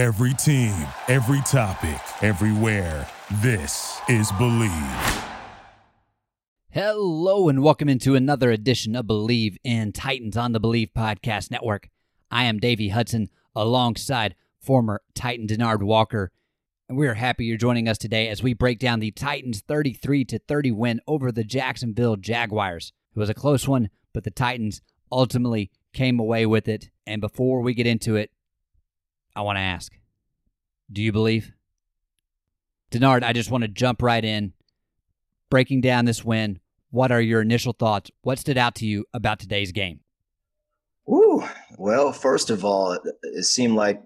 Every 0.00 0.32
team, 0.32 0.74
every 1.08 1.42
topic, 1.42 2.00
everywhere. 2.22 3.06
This 3.42 4.00
is 4.08 4.32
Bleav. 4.32 5.24
Hello, 6.70 7.50
and 7.50 7.62
welcome 7.62 7.90
into 7.90 8.14
another 8.14 8.50
edition 8.50 8.96
of 8.96 9.04
Bleav 9.04 9.56
in 9.62 9.92
Titans 9.92 10.38
on 10.38 10.52
the 10.52 10.58
Bleav 10.58 10.92
Podcast 10.96 11.50
Network. 11.50 11.90
I 12.30 12.44
am 12.44 12.60
Davey 12.60 12.88
Hudson 12.88 13.28
alongside 13.54 14.36
former 14.58 15.02
Titan 15.14 15.46
Denard 15.46 15.82
Walker. 15.82 16.32
And 16.88 16.96
we 16.96 17.06
are 17.06 17.12
happy 17.12 17.44
you're 17.44 17.58
joining 17.58 17.86
us 17.86 17.98
today 17.98 18.28
as 18.28 18.42
we 18.42 18.54
break 18.54 18.78
down 18.78 19.00
the 19.00 19.10
Titans 19.10 19.60
33 19.68 20.24
to 20.24 20.38
30 20.38 20.70
win 20.70 21.00
over 21.06 21.30
the 21.30 21.44
Jacksonville 21.44 22.16
Jaguars. 22.16 22.94
It 23.14 23.18
was 23.18 23.28
a 23.28 23.34
close 23.34 23.68
one, 23.68 23.90
but 24.14 24.24
the 24.24 24.30
Titans 24.30 24.80
ultimately 25.12 25.70
came 25.92 26.18
away 26.18 26.46
with 26.46 26.68
it. 26.68 26.88
And 27.06 27.20
before 27.20 27.60
we 27.60 27.74
get 27.74 27.86
into 27.86 28.16
it, 28.16 28.30
I 29.34 29.42
want 29.42 29.56
to 29.56 29.62
ask 29.62 29.92
Do 30.92 31.02
you 31.02 31.12
believe? 31.12 31.52
Denard, 32.90 33.22
I 33.22 33.32
just 33.32 33.50
want 33.50 33.62
to 33.62 33.68
jump 33.68 34.02
right 34.02 34.24
in. 34.24 34.52
Breaking 35.48 35.80
down 35.80 36.04
this 36.04 36.24
win, 36.24 36.60
what 36.90 37.10
are 37.12 37.20
your 37.20 37.40
initial 37.40 37.72
thoughts? 37.72 38.10
What 38.22 38.38
stood 38.38 38.58
out 38.58 38.76
to 38.76 38.86
you 38.86 39.04
about 39.12 39.40
today's 39.40 39.72
game? 39.72 40.00
Ooh, 41.08 41.42
well, 41.76 42.12
first 42.12 42.50
of 42.50 42.64
all, 42.64 42.98
it 43.22 43.44
seemed 43.44 43.74
like 43.74 44.00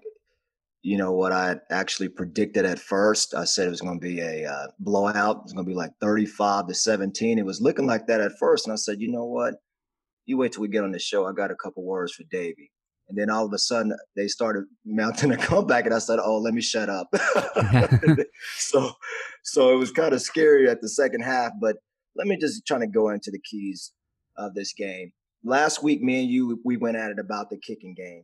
you 0.85 0.97
know 0.97 1.13
what 1.13 1.31
I 1.31 1.55
actually 1.71 2.09
predicted 2.09 2.63
at 2.63 2.77
first. 2.77 3.33
I 3.33 3.45
said 3.45 3.65
it 3.65 3.71
was 3.71 3.81
going 3.81 3.99
to 3.99 4.07
be 4.07 4.21
a 4.21 4.45
uh, 4.45 4.67
blowout. 4.79 5.37
It 5.37 5.43
was 5.43 5.53
going 5.53 5.65
to 5.65 5.69
be 5.69 5.75
like 5.75 5.89
35 5.99 6.67
to 6.67 6.75
17. 6.75 7.39
It 7.39 7.45
was 7.45 7.59
looking 7.59 7.87
like 7.87 8.05
that 8.05 8.21
at 8.21 8.37
first, 8.39 8.67
and 8.67 8.73
I 8.73 8.75
said, 8.75 9.01
you 9.01 9.11
know 9.11 9.25
what? 9.25 9.55
You 10.27 10.37
wait 10.37 10.51
till 10.53 10.61
we 10.61 10.67
get 10.67 10.83
on 10.83 10.91
the 10.91 10.99
show. 10.99 11.25
I 11.25 11.33
got 11.33 11.49
a 11.49 11.55
couple 11.55 11.83
words 11.83 12.13
for 12.13 12.23
Davey. 12.29 12.71
And 13.07 13.17
then 13.17 13.29
all 13.29 13.45
of 13.45 13.53
a 13.53 13.57
sudden 13.57 13.95
they 14.15 14.27
started 14.27 14.65
mounting 14.85 15.31
a 15.31 15.37
comeback, 15.49 15.85
and 15.85 15.93
I 15.93 15.99
said, 15.99 16.19
"Oh, 16.21 16.37
let 16.37 16.53
me 16.53 16.61
shut 16.61 16.89
up." 16.89 17.07
so, 18.57 18.91
so 19.43 19.73
it 19.73 19.77
was 19.77 19.91
kind 19.91 20.13
of 20.13 20.21
scary 20.21 20.69
at 20.69 20.81
the 20.81 20.89
second 20.89 21.21
half. 21.21 21.51
But 21.61 21.77
let 22.15 22.27
me 22.27 22.37
just 22.37 22.65
try 22.65 22.79
to 22.79 22.87
go 22.87 23.09
into 23.09 23.31
the 23.31 23.39
keys 23.39 23.91
of 24.37 24.53
this 24.53 24.73
game. 24.73 25.11
Last 25.43 25.83
week, 25.83 26.01
me 26.01 26.21
and 26.21 26.29
you 26.29 26.59
we 26.65 26.77
went 26.77 26.97
at 26.97 27.11
it 27.11 27.19
about 27.19 27.49
the 27.49 27.57
kicking 27.57 27.93
game. 27.93 28.23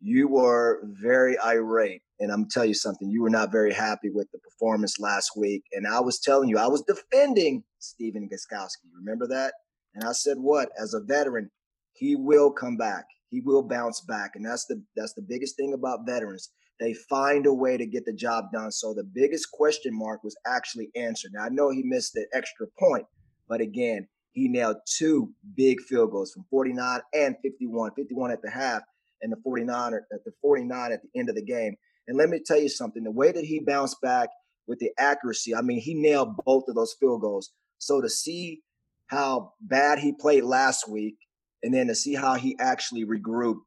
You 0.00 0.26
were 0.26 0.80
very 0.84 1.38
irate, 1.38 2.02
and 2.18 2.32
I'm 2.32 2.48
tell 2.48 2.64
you 2.64 2.74
something. 2.74 3.10
You 3.10 3.22
were 3.22 3.30
not 3.30 3.52
very 3.52 3.72
happy 3.72 4.10
with 4.10 4.28
the 4.32 4.38
performance 4.38 4.98
last 4.98 5.32
week, 5.36 5.64
and 5.72 5.86
I 5.86 6.00
was 6.00 6.18
telling 6.18 6.48
you 6.48 6.58
I 6.58 6.66
was 6.66 6.82
defending 6.82 7.64
Stephen 7.78 8.28
Gostkowski. 8.28 8.88
Remember 8.96 9.26
that? 9.28 9.52
And 9.94 10.04
I 10.04 10.12
said, 10.12 10.38
"What? 10.38 10.70
As 10.80 10.94
a 10.94 11.00
veteran, 11.00 11.50
he 11.92 12.16
will 12.16 12.50
come 12.50 12.78
back 12.78 13.04
he 13.32 13.40
will 13.40 13.62
bounce 13.62 14.02
back. 14.02 14.32
And 14.36 14.44
that's 14.44 14.66
the 14.66 14.80
that's 14.94 15.14
the 15.14 15.26
biggest 15.26 15.56
thing 15.56 15.72
about 15.72 16.06
veterans. 16.06 16.50
They 16.78 16.94
find 16.94 17.46
a 17.46 17.54
way 17.54 17.76
to 17.76 17.86
get 17.86 18.04
the 18.04 18.12
job 18.12 18.46
done. 18.52 18.70
So 18.70 18.92
the 18.92 19.04
biggest 19.04 19.50
question 19.52 19.96
mark 19.96 20.22
was 20.22 20.36
actually 20.46 20.90
answered. 20.94 21.32
Now 21.34 21.44
I 21.44 21.48
know 21.48 21.70
he 21.70 21.82
missed 21.82 22.12
the 22.12 22.26
extra 22.34 22.66
point, 22.78 23.06
but 23.48 23.60
again, 23.60 24.06
he 24.32 24.48
nailed 24.48 24.76
two 24.86 25.32
big 25.56 25.80
field 25.80 26.10
goals 26.10 26.32
from 26.32 26.44
49 26.50 27.00
and 27.14 27.36
51, 27.42 27.92
51 27.96 28.30
at 28.30 28.42
the 28.42 28.50
half 28.50 28.82
and 29.22 29.32
the 29.32 29.36
49 29.42 29.94
at 29.94 30.24
the 30.24 30.32
49 30.42 30.92
at 30.92 31.00
the 31.02 31.18
end 31.18 31.28
of 31.28 31.34
the 31.34 31.44
game. 31.44 31.76
And 32.06 32.18
let 32.18 32.28
me 32.28 32.40
tell 32.44 32.60
you 32.60 32.68
something, 32.68 33.02
the 33.02 33.10
way 33.10 33.32
that 33.32 33.44
he 33.44 33.60
bounced 33.60 34.00
back 34.02 34.28
with 34.66 34.78
the 34.78 34.90
accuracy, 34.98 35.54
I 35.54 35.62
mean, 35.62 35.80
he 35.80 35.94
nailed 35.94 36.36
both 36.44 36.64
of 36.68 36.74
those 36.74 36.94
field 36.98 37.22
goals. 37.22 37.52
So 37.78 38.00
to 38.00 38.08
see 38.08 38.60
how 39.06 39.52
bad 39.60 40.00
he 40.00 40.12
played 40.18 40.44
last 40.44 40.88
week 40.88 41.16
and 41.62 41.72
then 41.72 41.86
to 41.88 41.94
see 41.94 42.14
how 42.14 42.34
he 42.34 42.56
actually 42.58 43.04
regrouped, 43.04 43.60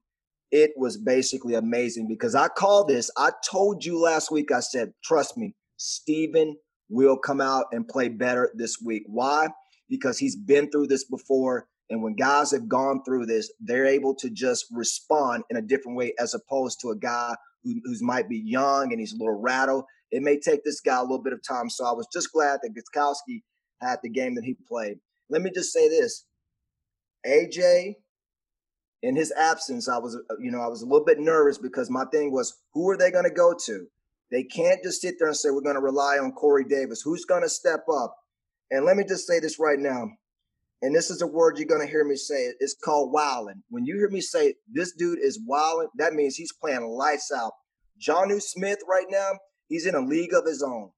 it 0.51 0.71
was 0.77 0.97
basically 0.97 1.55
amazing 1.55 2.07
because 2.07 2.35
I 2.35 2.47
called 2.47 2.87
this. 2.87 3.09
I 3.17 3.31
told 3.49 3.83
you 3.83 3.99
last 3.99 4.31
week, 4.31 4.51
I 4.51 4.59
said, 4.59 4.93
trust 5.03 5.37
me, 5.37 5.55
Steven 5.77 6.55
will 6.89 7.17
come 7.17 7.41
out 7.41 7.65
and 7.71 7.87
play 7.87 8.09
better 8.09 8.51
this 8.55 8.77
week. 8.83 9.03
Why? 9.07 9.47
Because 9.89 10.17
he's 10.17 10.35
been 10.35 10.69
through 10.69 10.87
this 10.87 11.05
before. 11.05 11.67
And 11.89 12.01
when 12.01 12.15
guys 12.15 12.51
have 12.51 12.67
gone 12.67 13.01
through 13.03 13.25
this, 13.27 13.51
they're 13.59 13.85
able 13.85 14.15
to 14.15 14.29
just 14.29 14.65
respond 14.71 15.43
in 15.49 15.57
a 15.57 15.61
different 15.61 15.97
way 15.97 16.13
as 16.19 16.33
opposed 16.33 16.79
to 16.81 16.89
a 16.89 16.95
guy 16.95 17.35
who 17.63 17.73
who's 17.83 18.01
might 18.01 18.29
be 18.29 18.41
young 18.43 18.91
and 18.91 18.99
he's 18.99 19.13
a 19.13 19.17
little 19.17 19.39
rattled. 19.39 19.85
It 20.11 20.21
may 20.21 20.39
take 20.39 20.63
this 20.63 20.81
guy 20.81 20.97
a 20.97 21.01
little 21.01 21.21
bit 21.21 21.33
of 21.33 21.41
time. 21.47 21.69
So 21.69 21.85
I 21.85 21.91
was 21.91 22.07
just 22.11 22.31
glad 22.31 22.59
that 22.63 22.73
Gostkowski 22.73 23.41
had 23.81 23.99
the 24.01 24.09
game 24.09 24.35
that 24.35 24.45
he 24.45 24.55
played. 24.67 24.97
Let 25.29 25.41
me 25.41 25.51
just 25.53 25.73
say 25.73 25.89
this 25.89 26.25
AJ, 27.27 27.95
in 29.01 29.15
his 29.15 29.31
absence, 29.37 29.87
I 29.87 29.97
was, 29.97 30.15
uh, 30.15 30.35
you 30.39 30.51
know, 30.51 30.61
I 30.61 30.67
was 30.67 30.81
a 30.81 30.85
little 30.85 31.05
bit 31.05 31.19
nervous 31.19 31.57
because 31.57 31.89
my 31.89 32.05
thing 32.05 32.31
was, 32.31 32.57
who 32.73 32.89
are 32.89 32.97
they 32.97 33.11
going 33.11 33.25
to 33.25 33.31
go 33.31 33.53
to? 33.65 33.87
They 34.31 34.43
can't 34.43 34.83
just 34.83 35.01
sit 35.01 35.15
there 35.19 35.27
and 35.27 35.37
say 35.37 35.51
we're 35.51 35.61
going 35.61 35.75
to 35.75 35.81
rely 35.81 36.17
on 36.17 36.31
Corey 36.31 36.65
Davis. 36.65 37.01
Who's 37.01 37.25
going 37.25 37.43
to 37.43 37.49
step 37.49 37.85
up? 37.91 38.15
And 38.71 38.85
let 38.85 38.97
me 38.97 39.03
just 39.07 39.27
say 39.27 39.39
this 39.39 39.59
right 39.59 39.77
now, 39.77 40.09
and 40.81 40.95
this 40.95 41.09
is 41.09 41.21
a 41.21 41.27
word 41.27 41.57
you're 41.57 41.67
going 41.67 41.85
to 41.85 41.91
hear 41.91 42.03
me 42.03 42.15
say. 42.15 42.51
It's 42.59 42.75
called 42.83 43.13
wilding. 43.13 43.63
When 43.69 43.85
you 43.85 43.95
hear 43.95 44.09
me 44.09 44.21
say 44.21 44.55
this 44.71 44.93
dude 44.93 45.19
is 45.19 45.39
wilding, 45.45 45.89
that 45.97 46.13
means 46.13 46.35
he's 46.35 46.53
playing 46.53 46.87
lights 46.87 47.31
out. 47.35 47.53
Jonnu 48.01 48.41
Smith 48.41 48.79
right 48.89 49.05
now, 49.09 49.31
he's 49.67 49.85
in 49.85 49.95
a 49.95 50.01
league 50.01 50.33
of 50.33 50.45
his 50.45 50.63
own. 50.63 50.91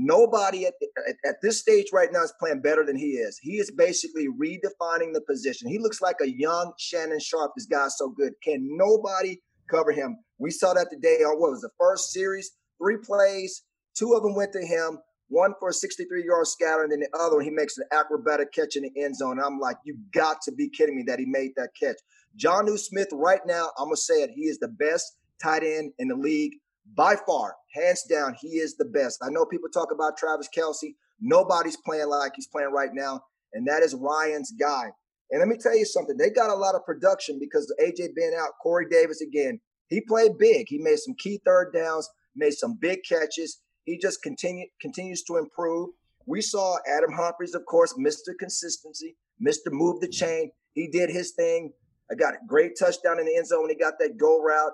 Nobody 0.00 0.64
at, 0.64 0.74
at, 1.08 1.16
at, 1.26 1.36
this 1.42 1.58
stage 1.58 1.86
right 1.92 2.12
now 2.12 2.22
is 2.22 2.32
playing 2.38 2.62
better 2.62 2.86
than 2.86 2.96
he 2.96 3.14
is. 3.14 3.36
He 3.42 3.58
is 3.58 3.72
basically 3.72 4.28
redefining 4.28 5.12
the 5.12 5.24
position. 5.28 5.68
He 5.68 5.80
looks 5.80 6.00
like 6.00 6.14
a 6.22 6.30
young 6.30 6.72
Shannon 6.78 7.18
Sharpe. 7.18 7.50
This 7.56 7.66
guy's 7.66 7.98
so 7.98 8.08
good. 8.08 8.34
Can 8.44 8.76
nobody 8.76 9.40
cover 9.68 9.90
him? 9.90 10.16
We 10.38 10.52
saw 10.52 10.72
that 10.74 10.90
today 10.92 11.24
on 11.24 11.40
what 11.40 11.50
was 11.50 11.62
the 11.62 11.70
first 11.80 12.12
series, 12.12 12.52
three 12.80 12.98
plays, 12.98 13.64
two 13.96 14.14
of 14.14 14.22
them 14.22 14.36
went 14.36 14.52
to 14.52 14.64
him, 14.64 15.00
one 15.30 15.52
for 15.58 15.70
a 15.70 15.72
63 15.72 16.24
yard 16.24 16.46
scatter, 16.46 16.84
and 16.84 16.92
then 16.92 17.00
the 17.00 17.18
other 17.18 17.34
one, 17.34 17.44
he 17.44 17.50
makes 17.50 17.76
an 17.76 17.84
acrobatic 17.92 18.52
catch 18.52 18.76
in 18.76 18.84
the 18.84 19.02
end 19.02 19.16
zone. 19.16 19.40
I'm 19.40 19.58
like, 19.58 19.78
you 19.84 19.98
got 20.14 20.42
to 20.42 20.52
be 20.52 20.68
kidding 20.68 20.94
me 20.94 21.02
that 21.08 21.18
he 21.18 21.26
made 21.26 21.50
that 21.56 21.70
catch. 21.78 21.96
Jonnu 22.38 22.78
Smith, 22.78 23.08
right 23.12 23.40
now, 23.46 23.70
I'm 23.76 23.86
going 23.86 23.96
to 23.96 24.00
say 24.00 24.22
it, 24.22 24.30
he 24.30 24.42
is 24.42 24.60
the 24.60 24.68
best 24.68 25.16
tight 25.42 25.64
end 25.64 25.92
in 25.98 26.06
the 26.06 26.14
league 26.14 26.52
by 26.94 27.16
far, 27.26 27.54
hands 27.74 28.04
down, 28.04 28.34
he 28.40 28.58
is 28.58 28.76
the 28.76 28.84
best. 28.84 29.18
I 29.22 29.30
know 29.30 29.44
people 29.44 29.68
talk 29.68 29.88
about 29.92 30.16
Travis 30.16 30.48
Kelce. 30.56 30.94
Nobody's 31.20 31.76
playing 31.84 32.08
like 32.08 32.32
he's 32.34 32.46
playing 32.46 32.72
right 32.72 32.90
now, 32.92 33.20
and 33.52 33.66
that 33.66 33.82
is 33.82 33.94
Ryan's 33.94 34.52
guy. 34.52 34.90
And 35.30 35.40
let 35.40 35.48
me 35.48 35.56
tell 35.60 35.76
you 35.76 35.84
something, 35.84 36.16
they 36.16 36.30
got 36.30 36.50
a 36.50 36.54
lot 36.54 36.74
of 36.74 36.84
production 36.84 37.38
because 37.38 37.72
AJ 37.80 38.14
being 38.16 38.34
out, 38.38 38.50
Corey 38.62 38.86
Davis 38.90 39.20
again. 39.20 39.60
He 39.88 40.00
played 40.02 40.38
big. 40.38 40.66
He 40.68 40.78
made 40.78 40.98
some 40.98 41.14
key 41.18 41.40
third 41.44 41.72
downs, 41.74 42.08
made 42.36 42.52
some 42.52 42.78
big 42.80 43.00
catches. 43.08 43.60
He 43.84 43.98
just 43.98 44.22
continue, 44.22 44.66
continues 44.80 45.22
to 45.24 45.36
improve. 45.36 45.90
We 46.26 46.40
saw 46.42 46.76
Adam 46.86 47.12
Humphries, 47.12 47.54
of 47.54 47.64
course, 47.64 47.94
Mr. 47.94 48.36
Consistency, 48.38 49.16
Mr. 49.42 49.70
Move 49.72 50.00
the 50.00 50.08
Chain. 50.08 50.50
He 50.72 50.88
did 50.88 51.10
his 51.10 51.32
thing. 51.32 51.72
I 52.10 52.14
got 52.14 52.34
a 52.34 52.46
great 52.46 52.72
touchdown 52.78 53.18
in 53.18 53.26
the 53.26 53.36
end 53.36 53.46
zone 53.46 53.62
when 53.62 53.70
he 53.70 53.76
got 53.76 53.94
that 53.98 54.18
goal 54.18 54.42
route. 54.42 54.72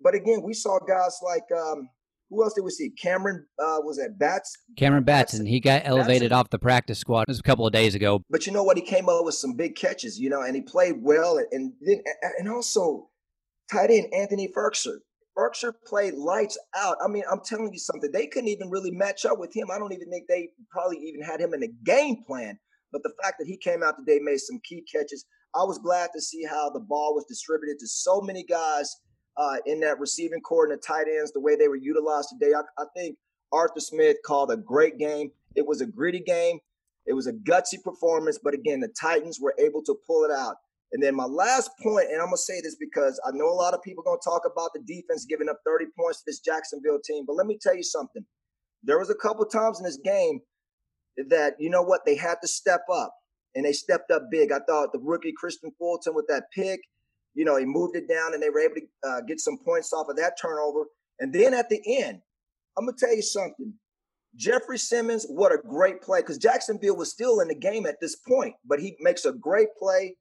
But 0.00 0.14
again, 0.14 0.42
we 0.42 0.54
saw 0.54 0.78
guys 0.78 1.18
like 1.22 1.44
um, 1.56 1.88
who 2.30 2.42
else 2.42 2.54
did 2.54 2.64
we 2.64 2.70
see? 2.70 2.90
Cameron 2.90 3.46
uh, 3.58 3.78
was 3.82 3.98
at 3.98 4.18
Bats. 4.18 4.56
Cameron 4.76 5.04
Batson. 5.04 5.46
He 5.46 5.60
got 5.60 5.82
elevated 5.84 6.30
Batson. 6.30 6.32
off 6.32 6.50
the 6.50 6.58
practice 6.58 6.98
squad. 6.98 7.22
It 7.22 7.28
was 7.28 7.38
a 7.38 7.44
couple 7.44 7.66
of 7.66 7.72
days 7.72 7.94
ago. 7.94 8.22
But 8.30 8.46
you 8.46 8.52
know 8.52 8.62
what? 8.62 8.76
He 8.76 8.82
came 8.82 9.08
up 9.08 9.24
with 9.24 9.34
some 9.34 9.54
big 9.56 9.76
catches. 9.76 10.18
You 10.18 10.30
know, 10.30 10.42
and 10.42 10.54
he 10.54 10.62
played 10.62 10.96
well. 11.00 11.38
And, 11.38 11.46
and 11.52 11.72
then 11.80 12.02
and 12.38 12.48
also 12.48 13.08
tight 13.70 13.90
end 13.90 14.12
Anthony 14.12 14.52
Firkser. 14.56 14.98
Firkser 15.38 15.72
played 15.86 16.14
lights 16.14 16.58
out. 16.74 16.96
I 17.04 17.08
mean, 17.08 17.24
I'm 17.30 17.40
telling 17.44 17.70
you 17.72 17.78
something. 17.78 18.10
They 18.10 18.26
couldn't 18.26 18.48
even 18.48 18.70
really 18.70 18.90
match 18.90 19.26
up 19.26 19.38
with 19.38 19.54
him. 19.54 19.70
I 19.70 19.78
don't 19.78 19.92
even 19.92 20.10
think 20.10 20.24
they 20.28 20.48
probably 20.70 20.96
even 20.98 21.22
had 21.22 21.40
him 21.40 21.52
in 21.52 21.60
the 21.60 21.72
game 21.84 22.24
plan. 22.26 22.58
But 22.90 23.02
the 23.02 23.12
fact 23.22 23.36
that 23.38 23.46
he 23.46 23.58
came 23.58 23.82
out 23.82 23.96
today 23.98 24.18
made 24.22 24.38
some 24.38 24.60
key 24.64 24.82
catches. 24.90 25.26
I 25.54 25.64
was 25.64 25.78
glad 25.78 26.10
to 26.14 26.20
see 26.20 26.44
how 26.44 26.70
the 26.70 26.80
ball 26.80 27.14
was 27.14 27.26
distributed 27.28 27.78
to 27.80 27.86
so 27.86 28.20
many 28.20 28.44
guys 28.44 28.94
uh, 29.36 29.56
in 29.66 29.80
that 29.80 29.98
receiving 29.98 30.40
corps 30.40 30.64
and 30.64 30.72
the 30.72 30.82
tight 30.82 31.06
ends, 31.08 31.32
the 31.32 31.40
way 31.40 31.56
they 31.56 31.68
were 31.68 31.76
utilized 31.76 32.30
today. 32.30 32.54
I, 32.54 32.62
I 32.80 32.86
think 32.96 33.16
Arthur 33.52 33.80
Smith 33.80 34.16
called 34.24 34.50
a 34.50 34.56
great 34.56 34.98
game. 34.98 35.30
It 35.54 35.66
was 35.66 35.80
a 35.80 35.86
gritty 35.86 36.20
game. 36.20 36.58
It 37.06 37.12
was 37.12 37.26
a 37.26 37.32
gutsy 37.32 37.82
performance, 37.82 38.38
but 38.42 38.54
again, 38.54 38.80
the 38.80 38.92
Titans 39.00 39.38
were 39.40 39.54
able 39.58 39.82
to 39.84 39.94
pull 40.06 40.24
it 40.24 40.30
out. 40.30 40.56
And 40.92 41.02
then 41.02 41.14
my 41.14 41.24
last 41.24 41.70
point, 41.82 42.08
and 42.10 42.20
I'm 42.20 42.28
gonna 42.28 42.36
say 42.36 42.60
this 42.62 42.76
because 42.76 43.20
I 43.26 43.30
know 43.32 43.48
a 43.48 43.54
lot 43.54 43.74
of 43.74 43.82
people 43.82 44.02
gonna 44.04 44.18
talk 44.22 44.42
about 44.50 44.70
the 44.74 44.80
defense 44.80 45.24
giving 45.24 45.48
up 45.48 45.60
30 45.64 45.86
points 45.98 46.18
to 46.18 46.24
this 46.26 46.40
Jacksonville 46.40 47.00
team, 47.04 47.24
but 47.26 47.34
let 47.34 47.46
me 47.46 47.58
tell 47.60 47.76
you 47.76 47.82
something. 47.82 48.24
There 48.82 48.98
was 48.98 49.10
a 49.10 49.14
couple 49.14 49.44
times 49.46 49.78
in 49.78 49.84
this 49.84 49.98
game 49.98 50.40
that 51.28 51.54
you 51.58 51.70
know 51.70 51.82
what 51.82 52.02
they 52.06 52.14
had 52.14 52.36
to 52.42 52.48
step 52.48 52.82
up, 52.92 53.14
and 53.54 53.64
they 53.64 53.72
stepped 53.72 54.10
up 54.10 54.22
big. 54.30 54.52
I 54.52 54.60
thought 54.60 54.92
the 54.92 55.00
rookie 55.00 55.32
Kristian 55.32 55.70
Fulton 55.78 56.14
with 56.14 56.26
that 56.28 56.44
pick, 56.54 56.80
you 57.36 57.44
know, 57.44 57.56
he 57.56 57.66
moved 57.66 57.94
it 57.96 58.08
down 58.08 58.34
and 58.34 58.42
they 58.42 58.50
were 58.50 58.60
able 58.60 58.76
to 58.76 59.08
uh, 59.08 59.20
get 59.20 59.38
some 59.40 59.58
points 59.58 59.92
off 59.92 60.08
of 60.08 60.16
that 60.16 60.38
turnover. 60.40 60.86
And 61.20 61.32
then 61.32 61.54
at 61.54 61.68
the 61.68 61.80
end, 62.02 62.20
I'm 62.76 62.86
going 62.86 62.96
to 62.96 63.06
tell 63.06 63.14
you 63.14 63.22
something. 63.22 63.74
Jeffrey 64.34 64.78
Simmons, 64.78 65.26
what 65.28 65.52
a 65.52 65.58
great 65.58 66.02
play 66.02 66.20
because 66.20 66.38
Jacksonville 66.38 66.96
was 66.96 67.10
still 67.10 67.40
in 67.40 67.48
the 67.48 67.54
game 67.54 67.86
at 67.86 68.00
this 68.00 68.16
point, 68.16 68.54
but 68.66 68.80
he 68.80 68.96
makes 69.00 69.24
a 69.24 69.32
great 69.32 69.68
play. 69.78 70.16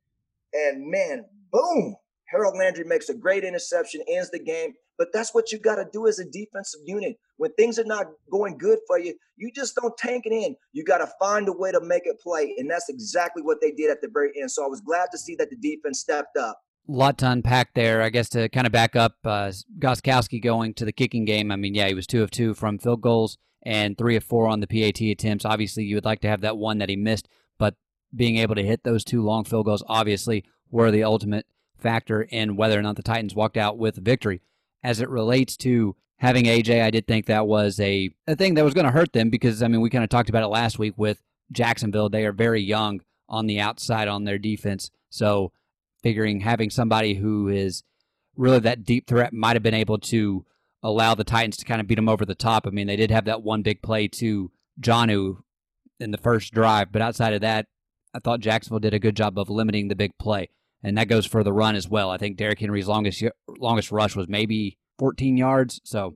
And 0.54 0.90
man, 0.90 1.26
boom, 1.52 1.96
Harold 2.28 2.56
Landry 2.58 2.86
makes 2.86 3.10
a 3.10 3.14
great 3.14 3.44
interception, 3.44 4.02
ends 4.08 4.30
the 4.32 4.40
game. 4.40 4.74
But 4.98 5.10
that's 5.14 5.34
what 5.34 5.52
you 5.52 5.60
got 5.60 5.76
to 5.76 5.86
do 5.92 6.08
as 6.08 6.20
a 6.20 6.26
defensive 6.26 6.80
unit. 6.86 7.18
When 7.38 7.52
things 7.54 7.78
are 7.78 7.86
not 7.86 8.08
going 8.32 8.58
good 8.58 8.80
for 8.88 8.98
you, 8.98 9.14
you 9.36 9.52
just 9.54 9.76
don't 9.76 9.98
tank 9.98 10.26
it 10.26 10.32
in. 10.32 10.56
You 10.72 10.86
got 10.86 11.00
to 11.00 11.12
find 11.20 11.50
a 11.50 11.52
way 11.52 11.74
to 11.74 11.82
make 11.82 12.04
it 12.06 12.20
play. 12.22 12.56
And 12.58 12.72
that's 12.72 12.88
exactly 12.88 13.44
what 13.44 13.58
they 13.62 13.72
did 13.72 13.92
at 13.92 14.02
the 14.02 14.08
very 14.12 14.32
end. 14.40 14.52
So 14.52 14.64
I 14.64 14.68
was 14.68 14.80
glad 14.80 15.10
to 15.12 15.18
see 15.18 15.36
that 15.36 15.50
the 15.50 15.58
defense 15.58 16.00
stepped 16.00 16.38
up. 16.38 16.62
Lot 16.88 17.18
to 17.20 17.32
unpack 17.32 17.74
there. 17.74 18.02
I 18.02 18.10
guess 18.10 18.30
to 18.30 18.50
kind 18.50 18.68
of 18.68 18.74
back 18.74 18.96
up, 18.96 19.16
uh, 19.24 19.52
Gostkowski 19.80 20.42
going 20.42 20.74
to 20.76 20.86
the 20.86 20.92
kicking 20.92 21.26
game. 21.26 21.52
I 21.52 21.56
mean, 21.56 21.74
yeah, 21.74 21.88
he 21.88 21.94
was 21.94 22.08
two 22.08 22.22
of 22.22 22.32
two 22.32 22.54
from 22.54 22.78
field 22.78 23.02
goals 23.02 23.38
and 23.64 23.98
three 23.98 24.16
of 24.16 24.24
four 24.24 24.48
on 24.48 24.60
the 24.60 24.68
PAT 24.68 25.02
attempts. 25.02 25.46
Obviously, 25.46 25.84
you 25.84 25.96
would 25.96 26.06
like 26.06 26.22
to 26.22 26.28
have 26.28 26.42
that 26.42 26.58
one 26.58 26.78
that 26.78 26.90
he 26.90 26.96
missed, 26.96 27.28
but 27.58 27.76
being 28.16 28.38
able 28.38 28.56
to 28.56 28.64
hit 28.64 28.84
those 28.84 29.04
two 29.04 29.24
long 29.24 29.44
field 29.44 29.66
goals 29.66 29.84
obviously 29.88 30.44
were 30.70 30.92
the 30.92 31.04
ultimate 31.04 31.48
factor 31.78 32.22
in 32.22 32.56
whether 32.56 32.78
or 32.78 32.84
not 32.84 32.96
the 32.96 33.04
Titans 33.04 33.36
walked 33.36 33.58
out 33.58 33.78
with 33.78 33.96
victory 33.96 34.42
as 34.86 35.02
it 35.02 35.10
relates 35.10 35.58
to 35.58 35.96
having 36.18 36.46
AJ, 36.46 36.84
I 36.84 36.92
did 36.92 37.08
think 37.08 37.26
that 37.26 37.48
was 37.48 37.80
a, 37.80 38.12
a 38.28 38.36
thing 38.36 38.54
that 38.54 38.64
was 38.64 38.76
going 38.76 38.86
to 38.86 38.92
hurt 38.92 39.14
them 39.14 39.32
because, 39.32 39.64
I 39.64 39.68
mean, 39.68 39.82
we 39.82 39.90
kind 39.90 40.04
of 40.04 40.12
talked 40.12 40.30
about 40.30 40.44
it 40.44 40.48
last 40.48 40.78
week 40.78 40.94
with 40.96 41.24
Jacksonville. 41.52 42.08
They 42.08 42.26
are 42.26 42.32
very 42.32 42.62
young 42.62 43.02
on 43.28 43.48
the 43.48 43.60
outside 43.60 44.08
on 44.08 44.26
their 44.26 44.38
defense. 44.38 44.92
So 45.10 45.52
figuring 46.06 46.42
having 46.42 46.70
somebody 46.70 47.16
who 47.16 47.48
is 47.48 47.84
really 48.36 48.60
that 48.60 48.84
deep 48.84 49.08
threat 49.08 49.34
might 49.34 49.56
have 49.56 49.64
been 49.64 49.74
able 49.74 49.98
to 49.98 50.46
allow 50.84 51.16
the 51.16 51.24
Titans 51.24 51.58
to 51.58 51.66
kind 51.66 51.82
of 51.82 51.88
beat 51.88 51.96
them 51.96 52.10
over 52.10 52.26
the 52.26 52.36
top. 52.36 52.68
I 52.68 52.70
mean, 52.70 52.88
they 52.88 52.96
did 52.96 53.12
have 53.12 53.26
that 53.26 53.42
one 53.42 53.64
big 53.64 53.82
play 53.82 54.08
to 54.20 54.52
Jonnu 54.80 55.38
in 56.00 56.12
the 56.12 56.18
first 56.18 56.54
drive, 56.54 56.92
but 56.92 57.02
outside 57.02 57.34
of 57.34 57.42
that, 57.42 57.68
I 58.14 58.20
thought 58.20 58.40
Jacksonville 58.40 58.80
did 58.80 58.94
a 58.94 59.00
good 59.00 59.16
job 59.16 59.40
of 59.40 59.50
limiting 59.50 59.88
the 59.88 59.96
big 59.96 60.18
play 60.18 60.50
and 60.86 61.00
that 61.00 61.08
goes 61.08 61.26
for 61.26 61.44
the 61.44 61.52
run 61.52 61.76
as 61.76 61.90
well. 61.90 62.12
I 62.12 62.18
think 62.18 62.38
Derrick 62.38 62.60
Henry's 62.60 62.88
longest 62.88 63.24
longest 63.58 63.92
rush 63.92 64.16
was 64.16 64.28
maybe 64.28 64.78
14 65.00 65.36
yards, 65.36 65.82
so 65.84 66.16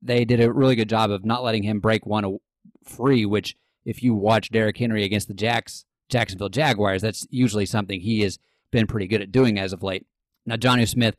they 0.00 0.24
did 0.24 0.40
a 0.40 0.52
really 0.52 0.76
good 0.76 0.88
job 0.88 1.10
of 1.10 1.24
not 1.24 1.42
letting 1.42 1.64
him 1.64 1.80
break 1.80 2.06
one 2.06 2.38
free. 2.84 3.26
Which, 3.26 3.56
if 3.84 4.00
you 4.00 4.14
watch 4.14 4.50
Derrick 4.50 4.78
Henry 4.78 5.02
against 5.02 5.26
the 5.26 5.34
Jacks 5.34 5.86
Jacksonville 6.08 6.50
Jaguars, 6.50 7.02
that's 7.02 7.26
usually 7.30 7.66
something 7.66 8.00
he 8.00 8.20
has 8.20 8.38
been 8.70 8.86
pretty 8.86 9.06
good 9.06 9.22
at 9.22 9.32
doing 9.32 9.58
as 9.58 9.72
of 9.72 9.82
late. 9.82 10.06
Now, 10.46 10.56
Jonnu 10.56 10.88
Smith, 10.88 11.16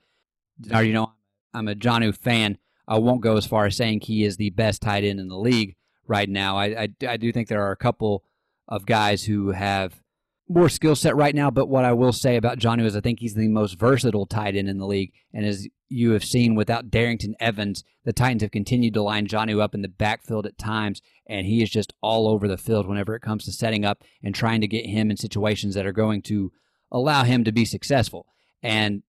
you 0.63 0.94
know 0.94 1.13
I'm 1.53 1.68
a 1.68 1.75
Jonnu 1.75 2.15
fan. 2.15 2.57
I 2.88 3.00
won't 3.00 3.21
go 3.21 3.38
as 3.38 3.45
far 3.45 3.65
as 3.65 3.75
saying 3.75 4.01
he 4.01 4.24
is 4.24 4.38
the 4.38 4.50
best 4.51 4.81
tight 4.81 5.03
end 5.03 5.19
in 5.19 5.27
the 5.27 5.38
league 5.38 5.75
right 6.07 6.30
now. 6.30 6.57
I, 6.57 6.65
I, 6.83 6.88
I 7.07 7.18
do 7.18 7.31
think 7.31 7.48
there 7.48 7.63
are 7.63 7.71
a 7.71 7.77
couple 7.77 8.24
of 8.68 8.86
guys 8.86 9.24
who 9.24 9.51
have 9.51 10.01
more 10.50 10.69
skill 10.69 10.95
set 10.95 11.15
right 11.15 11.33
now, 11.33 11.50
but 11.50 11.69
what 11.69 11.86
I 11.86 11.94
will 11.94 12.12
say 12.12 12.36
about 12.36 12.59
Jonnu 12.59 12.86
is 12.86 12.95
I 12.95 13.01
think 13.01 13.19
he's 13.19 13.36
the 13.36 13.48
most 13.48 13.80
versatile 13.80 14.25
tight 14.25 14.56
end 14.56 14.68
in 14.68 14.77
the 14.77 14.88
league. 14.88 15.13
And 15.33 15.45
as 15.45 15.68
you 15.88 16.12
have 16.12 16.25
seen 16.25 16.56
without 16.56 16.89
Darrynton 16.89 17.33
Evans, 17.39 17.83
the 18.03 18.13
Titans 18.13 18.42
have 18.42 18.51
continued 18.51 18.94
to 18.95 19.01
line 19.01 19.27
Jonnu 19.27 19.62
up 19.62 19.74
in 19.74 19.81
the 19.81 19.88
backfield 19.88 20.45
at 20.45 20.57
times, 20.57 21.01
and 21.27 21.45
he 21.45 21.62
is 21.62 21.69
just 21.69 21.94
all 22.01 22.27
over 22.27 22.48
the 22.48 22.57
field 22.57 22.88
whenever 22.88 23.15
it 23.15 23.21
comes 23.21 23.45
to 23.45 23.51
setting 23.51 23.86
up 23.86 24.03
and 24.21 24.36
trying 24.36 24.59
to 24.62 24.68
get 24.68 24.86
him 24.86 25.09
in 25.09 25.18
situations 25.18 25.75
that 25.75 25.86
are 25.86 25.94
going 25.94 26.21
to 26.24 26.51
allow 26.91 27.23
him 27.23 27.43
to 27.43 27.51
be 27.51 27.65
successful. 27.65 28.25
And, 28.61 29.03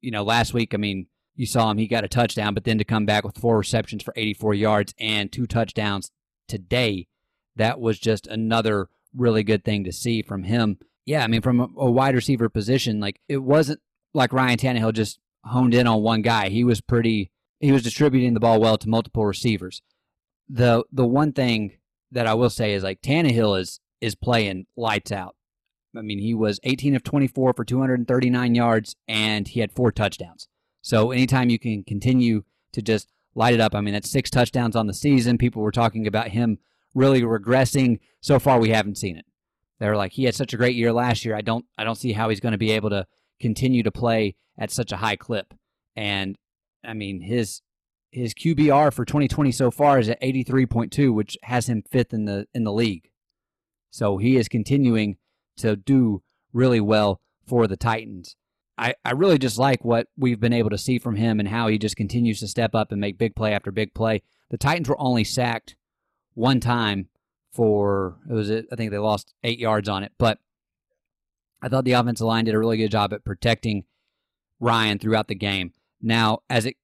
you 0.00 0.10
know, 0.10 0.22
last 0.22 0.54
week, 0.54 0.74
I 0.74 0.76
mean, 0.76 1.06
you 1.36 1.46
saw 1.46 1.70
him, 1.70 1.78
he 1.78 1.86
got 1.86 2.04
a 2.04 2.08
touchdown, 2.08 2.54
but 2.54 2.64
then 2.64 2.78
to 2.78 2.84
come 2.84 3.06
back 3.06 3.24
with 3.24 3.38
four 3.38 3.58
receptions 3.58 4.02
for 4.02 4.14
84 4.16 4.54
yards 4.54 4.94
and 4.98 5.32
two 5.32 5.46
touchdowns 5.46 6.10
today, 6.48 7.08
that 7.56 7.80
was 7.80 7.98
just 7.98 8.26
another 8.26 8.88
really 9.16 9.42
good 9.42 9.64
thing 9.64 9.84
to 9.84 9.92
see 9.92 10.22
from 10.22 10.44
him. 10.44 10.78
Yeah, 11.06 11.22
I 11.24 11.26
mean, 11.26 11.42
from 11.42 11.60
a, 11.60 11.90
wide 11.90 12.14
receiver 12.14 12.48
position, 12.48 13.00
like 13.00 13.20
it 13.28 13.38
wasn't 13.38 13.80
like 14.14 14.32
Ryan 14.32 14.58
Tannehill 14.58 14.94
just 14.94 15.18
honed 15.44 15.74
in 15.74 15.86
on 15.86 16.02
one 16.02 16.22
guy. 16.22 16.48
He 16.48 16.64
was 16.64 16.80
pretty. 16.80 17.30
He 17.60 17.72
was 17.72 17.82
distributing 17.82 18.34
the 18.34 18.40
ball 18.40 18.60
well 18.60 18.78
to 18.78 18.88
multiple 18.88 19.26
receivers. 19.26 19.82
The 20.48 20.84
the 20.92 21.04
one 21.04 21.32
thing 21.32 21.72
that 22.10 22.26
I 22.26 22.34
will 22.34 22.50
say 22.50 22.72
is 22.72 22.82
like 22.82 23.02
Tannehill 23.02 23.60
is 23.60 23.80
is 24.00 24.14
playing 24.14 24.66
lights 24.76 25.12
out. 25.12 25.36
I 25.96 26.02
mean, 26.02 26.18
he 26.18 26.34
was 26.34 26.60
18 26.64 26.96
of 26.96 27.02
24 27.02 27.52
for 27.54 27.64
239 27.64 28.54
yards, 28.54 28.96
and 29.06 29.46
he 29.46 29.60
had 29.60 29.72
four 29.72 29.92
touchdowns. 29.92 30.48
So 30.82 31.10
anytime 31.10 31.50
you 31.50 31.58
can 31.58 31.82
continue 31.84 32.44
to 32.72 32.82
just 32.82 33.12
light 33.34 33.54
it 33.54 33.60
up, 33.60 33.74
I 33.74 33.80
mean, 33.80 33.94
that's 33.94 34.10
six 34.10 34.30
touchdowns 34.30 34.76
on 34.76 34.86
the 34.86 34.94
season. 34.94 35.38
People 35.38 35.62
were 35.62 35.72
talking 35.72 36.06
about 36.06 36.28
him 36.28 36.58
really 36.94 37.22
regressing. 37.22 38.00
So 38.20 38.38
far, 38.38 38.58
we 38.58 38.70
haven't 38.70 38.98
seen 38.98 39.16
it. 39.16 39.24
They're 39.80 39.96
like 39.96 40.12
he 40.12 40.24
had 40.24 40.34
such 40.34 40.54
a 40.54 40.56
great 40.56 40.76
year 40.76 40.92
last 40.92 41.24
year. 41.24 41.34
I 41.36 41.40
don't 41.40 41.64
I 41.76 41.84
don't 41.84 41.96
see 41.96 42.12
how 42.12 42.28
he's 42.28 42.40
going 42.40 42.52
to 42.52 42.58
be 42.58 42.70
able 42.70 42.90
to 42.90 43.06
continue 43.40 43.82
to 43.82 43.90
play 43.90 44.36
at 44.56 44.70
such 44.70 44.92
a 44.92 44.96
high 44.96 45.16
clip. 45.16 45.52
And 45.96 46.38
I 46.84 46.94
mean 46.94 47.20
his 47.20 47.60
his 48.10 48.32
QBR 48.32 48.92
for 48.92 49.04
2020 49.04 49.50
so 49.50 49.70
far 49.72 49.98
is 49.98 50.08
at 50.08 50.20
83.2, 50.22 51.12
which 51.12 51.36
has 51.42 51.68
him 51.68 51.82
fifth 51.90 52.14
in 52.14 52.24
the 52.24 52.46
in 52.54 52.64
the 52.64 52.72
league. 52.72 53.10
So 53.90 54.18
he 54.18 54.36
is 54.36 54.48
continuing 54.48 55.16
to 55.58 55.76
do 55.76 56.22
really 56.52 56.80
well 56.80 57.20
for 57.46 57.66
the 57.66 57.76
Titans. 57.76 58.36
I, 58.76 58.94
I 59.04 59.12
really 59.12 59.38
just 59.38 59.58
like 59.58 59.84
what 59.84 60.08
we've 60.16 60.40
been 60.40 60.52
able 60.52 60.70
to 60.70 60.78
see 60.78 60.98
from 60.98 61.16
him 61.16 61.38
and 61.38 61.48
how 61.48 61.68
he 61.68 61.78
just 61.78 61.96
continues 61.96 62.40
to 62.40 62.48
step 62.48 62.74
up 62.74 62.90
and 62.90 63.00
make 63.00 63.18
big 63.18 63.36
play 63.36 63.52
after 63.52 63.70
big 63.70 63.94
play. 63.94 64.22
The 64.50 64.58
Titans 64.58 64.88
were 64.88 65.00
only 65.00 65.24
sacked 65.24 65.76
one 66.34 66.60
time 66.60 67.08
for 67.52 68.18
it 68.28 68.32
was 68.32 68.50
I 68.50 68.62
think 68.76 68.90
they 68.90 68.98
lost 68.98 69.32
eight 69.44 69.60
yards 69.60 69.88
on 69.88 70.02
it, 70.02 70.12
but 70.18 70.38
I 71.62 71.68
thought 71.68 71.84
the 71.84 71.92
offensive 71.92 72.26
line 72.26 72.44
did 72.44 72.54
a 72.54 72.58
really 72.58 72.76
good 72.76 72.90
job 72.90 73.12
at 73.12 73.24
protecting 73.24 73.84
Ryan 74.58 74.98
throughout 74.98 75.28
the 75.28 75.34
game. 75.34 75.72
Now, 76.02 76.40
as 76.50 76.66
it 76.66 76.76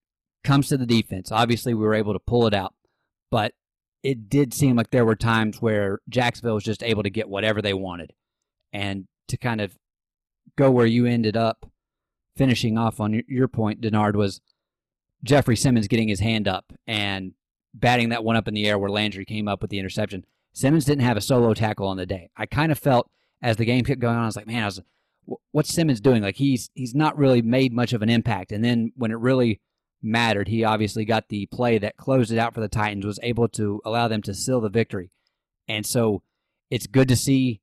comes 0.44 0.68
to 0.68 0.76
the 0.76 0.86
defense, 0.86 1.32
obviously 1.32 1.74
we 1.74 1.84
were 1.84 1.94
able 1.94 2.12
to 2.12 2.20
pull 2.20 2.46
it 2.46 2.54
out, 2.54 2.74
but 3.30 3.54
it 4.02 4.30
did 4.30 4.54
seem 4.54 4.76
like 4.76 4.90
there 4.90 5.04
were 5.04 5.16
times 5.16 5.60
where 5.60 5.98
Jacksonville 6.08 6.54
was 6.54 6.64
just 6.64 6.82
able 6.82 7.02
to 7.02 7.10
get 7.10 7.28
whatever 7.28 7.60
they 7.60 7.74
wanted. 7.74 8.12
And 8.72 9.06
to 9.28 9.36
kind 9.36 9.60
of 9.60 9.76
go 10.56 10.70
where 10.70 10.86
you 10.86 11.06
ended 11.06 11.36
up 11.36 11.66
finishing 12.36 12.78
off 12.78 13.00
on 13.00 13.22
your 13.28 13.48
point, 13.48 13.80
Denard, 13.80 14.14
was 14.14 14.40
Jeffrey 15.22 15.56
Simmons 15.56 15.88
getting 15.88 16.08
his 16.08 16.20
hand 16.20 16.48
up 16.48 16.72
and 16.86 17.32
batting 17.74 18.08
that 18.08 18.24
one 18.24 18.36
up 18.36 18.48
in 18.48 18.54
the 18.54 18.66
air 18.66 18.78
where 18.78 18.90
Landry 18.90 19.24
came 19.24 19.48
up 19.48 19.60
with 19.60 19.70
the 19.70 19.78
interception. 19.78 20.24
Simmons 20.52 20.84
didn't 20.84 21.04
have 21.04 21.16
a 21.16 21.20
solo 21.20 21.54
tackle 21.54 21.86
on 21.86 21.96
the 21.96 22.06
day. 22.06 22.30
I 22.36 22.46
kind 22.46 22.72
of 22.72 22.78
felt 22.78 23.10
as 23.42 23.56
the 23.56 23.64
game 23.64 23.84
kept 23.84 24.00
going 24.00 24.16
on, 24.16 24.22
I 24.22 24.26
was 24.26 24.36
like, 24.36 24.46
man, 24.46 24.62
I 24.62 24.66
was, 24.66 24.80
what's 25.52 25.72
Simmons 25.72 26.00
doing? 26.00 26.22
Like 26.22 26.36
he's 26.36 26.70
he's 26.74 26.94
not 26.94 27.16
really 27.16 27.42
made 27.42 27.72
much 27.72 27.92
of 27.92 28.02
an 28.02 28.10
impact. 28.10 28.52
And 28.52 28.64
then 28.64 28.92
when 28.96 29.10
it 29.10 29.18
really 29.18 29.60
mattered, 30.02 30.48
he 30.48 30.64
obviously 30.64 31.04
got 31.04 31.28
the 31.28 31.46
play 31.46 31.78
that 31.78 31.96
closed 31.96 32.32
it 32.32 32.38
out 32.38 32.54
for 32.54 32.60
the 32.60 32.68
Titans, 32.68 33.06
was 33.06 33.20
able 33.22 33.48
to 33.48 33.80
allow 33.84 34.08
them 34.08 34.22
to 34.22 34.34
seal 34.34 34.60
the 34.60 34.68
victory. 34.68 35.10
And 35.68 35.86
so 35.86 36.22
it's 36.70 36.86
good 36.86 37.08
to 37.08 37.16
see 37.16 37.60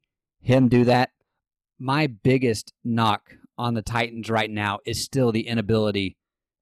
him 0.47 0.69
do 0.69 0.85
that. 0.85 1.11
My 1.77 2.07
biggest 2.07 2.73
knock 2.83 3.33
on 3.57 3.73
the 3.73 3.81
Titans 3.81 4.29
right 4.29 4.49
now 4.49 4.79
is 4.85 5.03
still 5.03 5.31
the 5.31 5.47
inability 5.47 6.17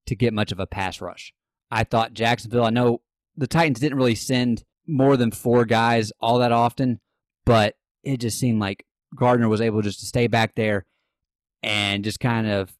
to 0.07 0.15
get 0.15 0.33
much 0.33 0.51
of 0.51 0.59
a 0.59 0.67
pass 0.67 1.01
rush. 1.01 1.33
I 1.69 1.83
thought 1.83 2.13
Jacksonville, 2.13 2.65
I 2.65 2.71
know 2.71 3.01
the 3.37 3.47
Titans 3.47 3.79
didn't 3.79 3.97
really 3.97 4.15
send 4.15 4.63
more 4.87 5.17
than 5.17 5.31
four 5.31 5.65
guys 5.65 6.11
all 6.19 6.39
that 6.39 6.51
often, 6.51 6.99
but 7.45 7.75
it 8.03 8.17
just 8.17 8.39
seemed 8.39 8.59
like 8.59 8.85
Gardner 9.15 9.47
was 9.47 9.61
able 9.61 9.81
just 9.81 9.99
to 9.99 10.05
stay 10.05 10.27
back 10.27 10.55
there 10.55 10.85
and 11.61 12.03
just 12.03 12.19
kind 12.19 12.47
of 12.47 12.73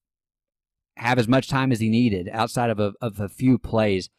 have 0.98 1.20
as 1.20 1.28
much 1.28 1.48
time 1.48 1.72
as 1.72 1.80
he 1.80 1.90
needed 1.90 2.30
outside 2.32 2.70
of 2.70 2.80
a, 2.80 2.94
of 3.02 3.20
a 3.20 3.30
few 3.30 3.58
plays. 3.58 4.10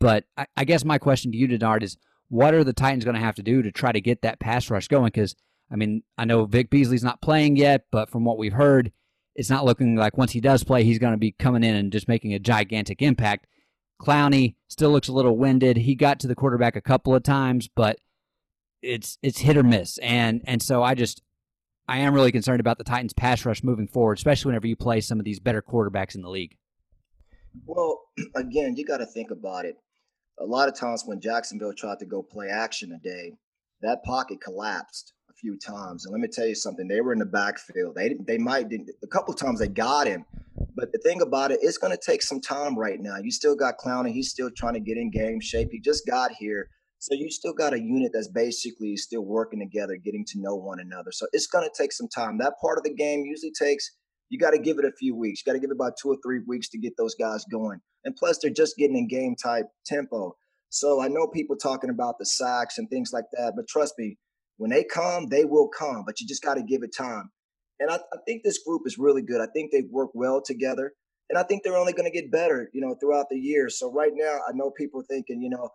But 0.00 0.24
I, 0.36 0.46
I 0.56 0.64
guess 0.64 0.84
my 0.84 0.98
question 0.98 1.32
to 1.32 1.38
you, 1.38 1.48
Denard, 1.48 1.82
is 1.82 1.96
what 2.28 2.54
are 2.54 2.64
the 2.64 2.72
Titans 2.72 3.04
going 3.04 3.14
to 3.14 3.20
have 3.20 3.36
to 3.36 3.42
do 3.42 3.62
to 3.62 3.72
try 3.72 3.90
to 3.90 4.00
get 4.00 4.22
that 4.22 4.40
pass 4.40 4.70
rush 4.70 4.88
going? 4.88 5.06
Because, 5.06 5.34
I 5.70 5.76
mean, 5.76 6.02
I 6.18 6.24
know 6.24 6.44
Vic 6.44 6.70
Beasley's 6.70 7.04
not 7.04 7.22
playing 7.22 7.56
yet, 7.56 7.86
but 7.90 8.10
from 8.10 8.24
what 8.24 8.38
we've 8.38 8.52
heard, 8.52 8.92
it's 9.34 9.50
not 9.50 9.64
looking 9.64 9.96
like 9.96 10.16
once 10.16 10.32
he 10.32 10.40
does 10.40 10.62
play, 10.62 10.84
he's 10.84 10.98
going 10.98 11.14
to 11.14 11.18
be 11.18 11.32
coming 11.32 11.64
in 11.64 11.74
and 11.74 11.92
just 11.92 12.08
making 12.08 12.34
a 12.34 12.38
gigantic 12.38 13.02
impact. 13.02 13.46
Clowney 14.00 14.56
still 14.68 14.90
looks 14.90 15.08
a 15.08 15.12
little 15.12 15.36
winded. 15.36 15.78
He 15.78 15.94
got 15.94 16.20
to 16.20 16.28
the 16.28 16.34
quarterback 16.34 16.76
a 16.76 16.80
couple 16.80 17.14
of 17.14 17.22
times, 17.22 17.68
but 17.74 17.98
it's 18.82 19.18
it's 19.22 19.40
hit 19.40 19.56
or 19.56 19.62
miss. 19.62 19.98
And 19.98 20.42
and 20.44 20.62
so 20.62 20.82
I 20.82 20.94
just 20.94 21.22
I 21.88 21.98
am 21.98 22.14
really 22.14 22.32
concerned 22.32 22.60
about 22.60 22.78
the 22.78 22.84
Titans 22.84 23.12
pass 23.12 23.44
rush 23.44 23.62
moving 23.62 23.88
forward, 23.88 24.18
especially 24.18 24.50
whenever 24.50 24.66
you 24.66 24.76
play 24.76 25.00
some 25.00 25.18
of 25.18 25.24
these 25.24 25.40
better 25.40 25.62
quarterbacks 25.62 26.14
in 26.14 26.22
the 26.22 26.30
league. 26.30 26.56
Well, 27.66 28.02
again, 28.34 28.76
you 28.76 28.84
got 28.84 28.98
to 28.98 29.06
think 29.06 29.30
about 29.30 29.64
it. 29.64 29.76
A 30.38 30.44
lot 30.44 30.68
of 30.68 30.78
times 30.78 31.04
when 31.06 31.20
Jacksonville 31.20 31.72
tried 31.72 32.00
to 32.00 32.06
go 32.06 32.22
play 32.22 32.48
action 32.48 32.90
today, 32.90 33.34
that 33.82 34.02
pocket 34.04 34.40
collapsed 34.40 35.13
few 35.40 35.58
times. 35.58 36.04
And 36.04 36.12
let 36.12 36.20
me 36.20 36.28
tell 36.28 36.46
you 36.46 36.54
something, 36.54 36.88
they 36.88 37.00
were 37.00 37.12
in 37.12 37.18
the 37.18 37.26
backfield. 37.26 37.94
They 37.94 38.16
they 38.26 38.38
might 38.38 38.68
didn't 38.68 38.90
a 39.02 39.06
couple 39.06 39.34
times 39.34 39.60
they 39.60 39.68
got 39.68 40.06
him, 40.06 40.24
but 40.76 40.92
the 40.92 40.98
thing 40.98 41.22
about 41.22 41.50
it, 41.50 41.60
it's 41.62 41.78
going 41.78 41.96
to 41.96 42.02
take 42.04 42.22
some 42.22 42.40
time 42.40 42.78
right 42.78 43.00
now. 43.00 43.16
You 43.22 43.30
still 43.30 43.56
got 43.56 43.78
Clowney. 43.78 44.12
He's 44.12 44.30
still 44.30 44.50
trying 44.50 44.74
to 44.74 44.80
get 44.80 44.96
in 44.96 45.10
game 45.10 45.40
shape. 45.40 45.68
He 45.70 45.80
just 45.80 46.06
got 46.06 46.32
here. 46.32 46.68
So 46.98 47.14
you 47.14 47.30
still 47.30 47.52
got 47.52 47.74
a 47.74 47.80
unit 47.80 48.12
that's 48.14 48.28
basically 48.28 48.96
still 48.96 49.24
working 49.24 49.60
together, 49.60 49.96
getting 49.96 50.24
to 50.28 50.40
know 50.40 50.56
one 50.56 50.80
another. 50.80 51.12
So 51.12 51.26
it's 51.32 51.46
going 51.46 51.68
to 51.68 51.82
take 51.82 51.92
some 51.92 52.08
time. 52.08 52.38
That 52.38 52.54
part 52.62 52.78
of 52.78 52.84
the 52.84 52.94
game 52.94 53.24
usually 53.26 53.52
takes, 53.52 53.90
You 54.30 54.38
got 54.38 54.52
to 54.52 54.58
give 54.58 54.78
it 54.78 54.86
a 54.86 54.92
few 54.92 55.14
weeks. 55.14 55.42
You 55.44 55.52
got 55.52 55.54
to 55.54 55.60
give 55.60 55.70
it 55.70 55.74
about 55.74 55.94
two 56.00 56.08
or 56.08 56.16
three 56.24 56.40
weeks 56.46 56.68
to 56.70 56.78
get 56.78 56.94
those 56.96 57.14
guys 57.14 57.44
going. 57.52 57.80
And 58.04 58.16
plus, 58.16 58.38
they're 58.38 58.50
just 58.50 58.76
getting 58.78 58.96
in 58.96 59.06
game 59.06 59.36
type 59.36 59.66
tempo. 59.84 60.34
So 60.70 61.00
I 61.00 61.08
know 61.08 61.28
people 61.28 61.56
talking 61.56 61.90
about 61.90 62.18
the 62.18 62.26
sacks 62.26 62.78
and 62.78 62.88
things 62.88 63.12
like 63.12 63.26
that, 63.36 63.52
but 63.54 63.68
trust 63.68 63.94
me, 63.98 64.16
when 64.56 64.70
they 64.70 64.84
come, 64.84 65.28
they 65.28 65.44
will 65.44 65.68
come. 65.68 66.04
But 66.06 66.20
you 66.20 66.26
just 66.26 66.42
got 66.42 66.54
to 66.54 66.62
give 66.62 66.82
it 66.82 66.94
time. 66.96 67.30
And 67.80 67.90
I, 67.90 67.96
I 67.96 68.18
think 68.26 68.42
this 68.42 68.62
group 68.64 68.82
is 68.86 68.98
really 68.98 69.22
good. 69.22 69.40
I 69.40 69.46
think 69.52 69.72
they 69.72 69.82
work 69.90 70.10
well 70.14 70.40
together. 70.40 70.92
And 71.30 71.38
I 71.38 71.42
think 71.42 71.62
they're 71.62 71.76
only 71.76 71.92
going 71.92 72.10
to 72.10 72.16
get 72.16 72.30
better, 72.30 72.68
you 72.72 72.80
know, 72.80 72.94
throughout 73.00 73.26
the 73.30 73.38
year. 73.38 73.68
So 73.68 73.90
right 73.90 74.12
now, 74.14 74.38
I 74.46 74.52
know 74.52 74.70
people 74.70 75.00
are 75.00 75.06
thinking, 75.08 75.42
you 75.42 75.48
know, 75.50 75.70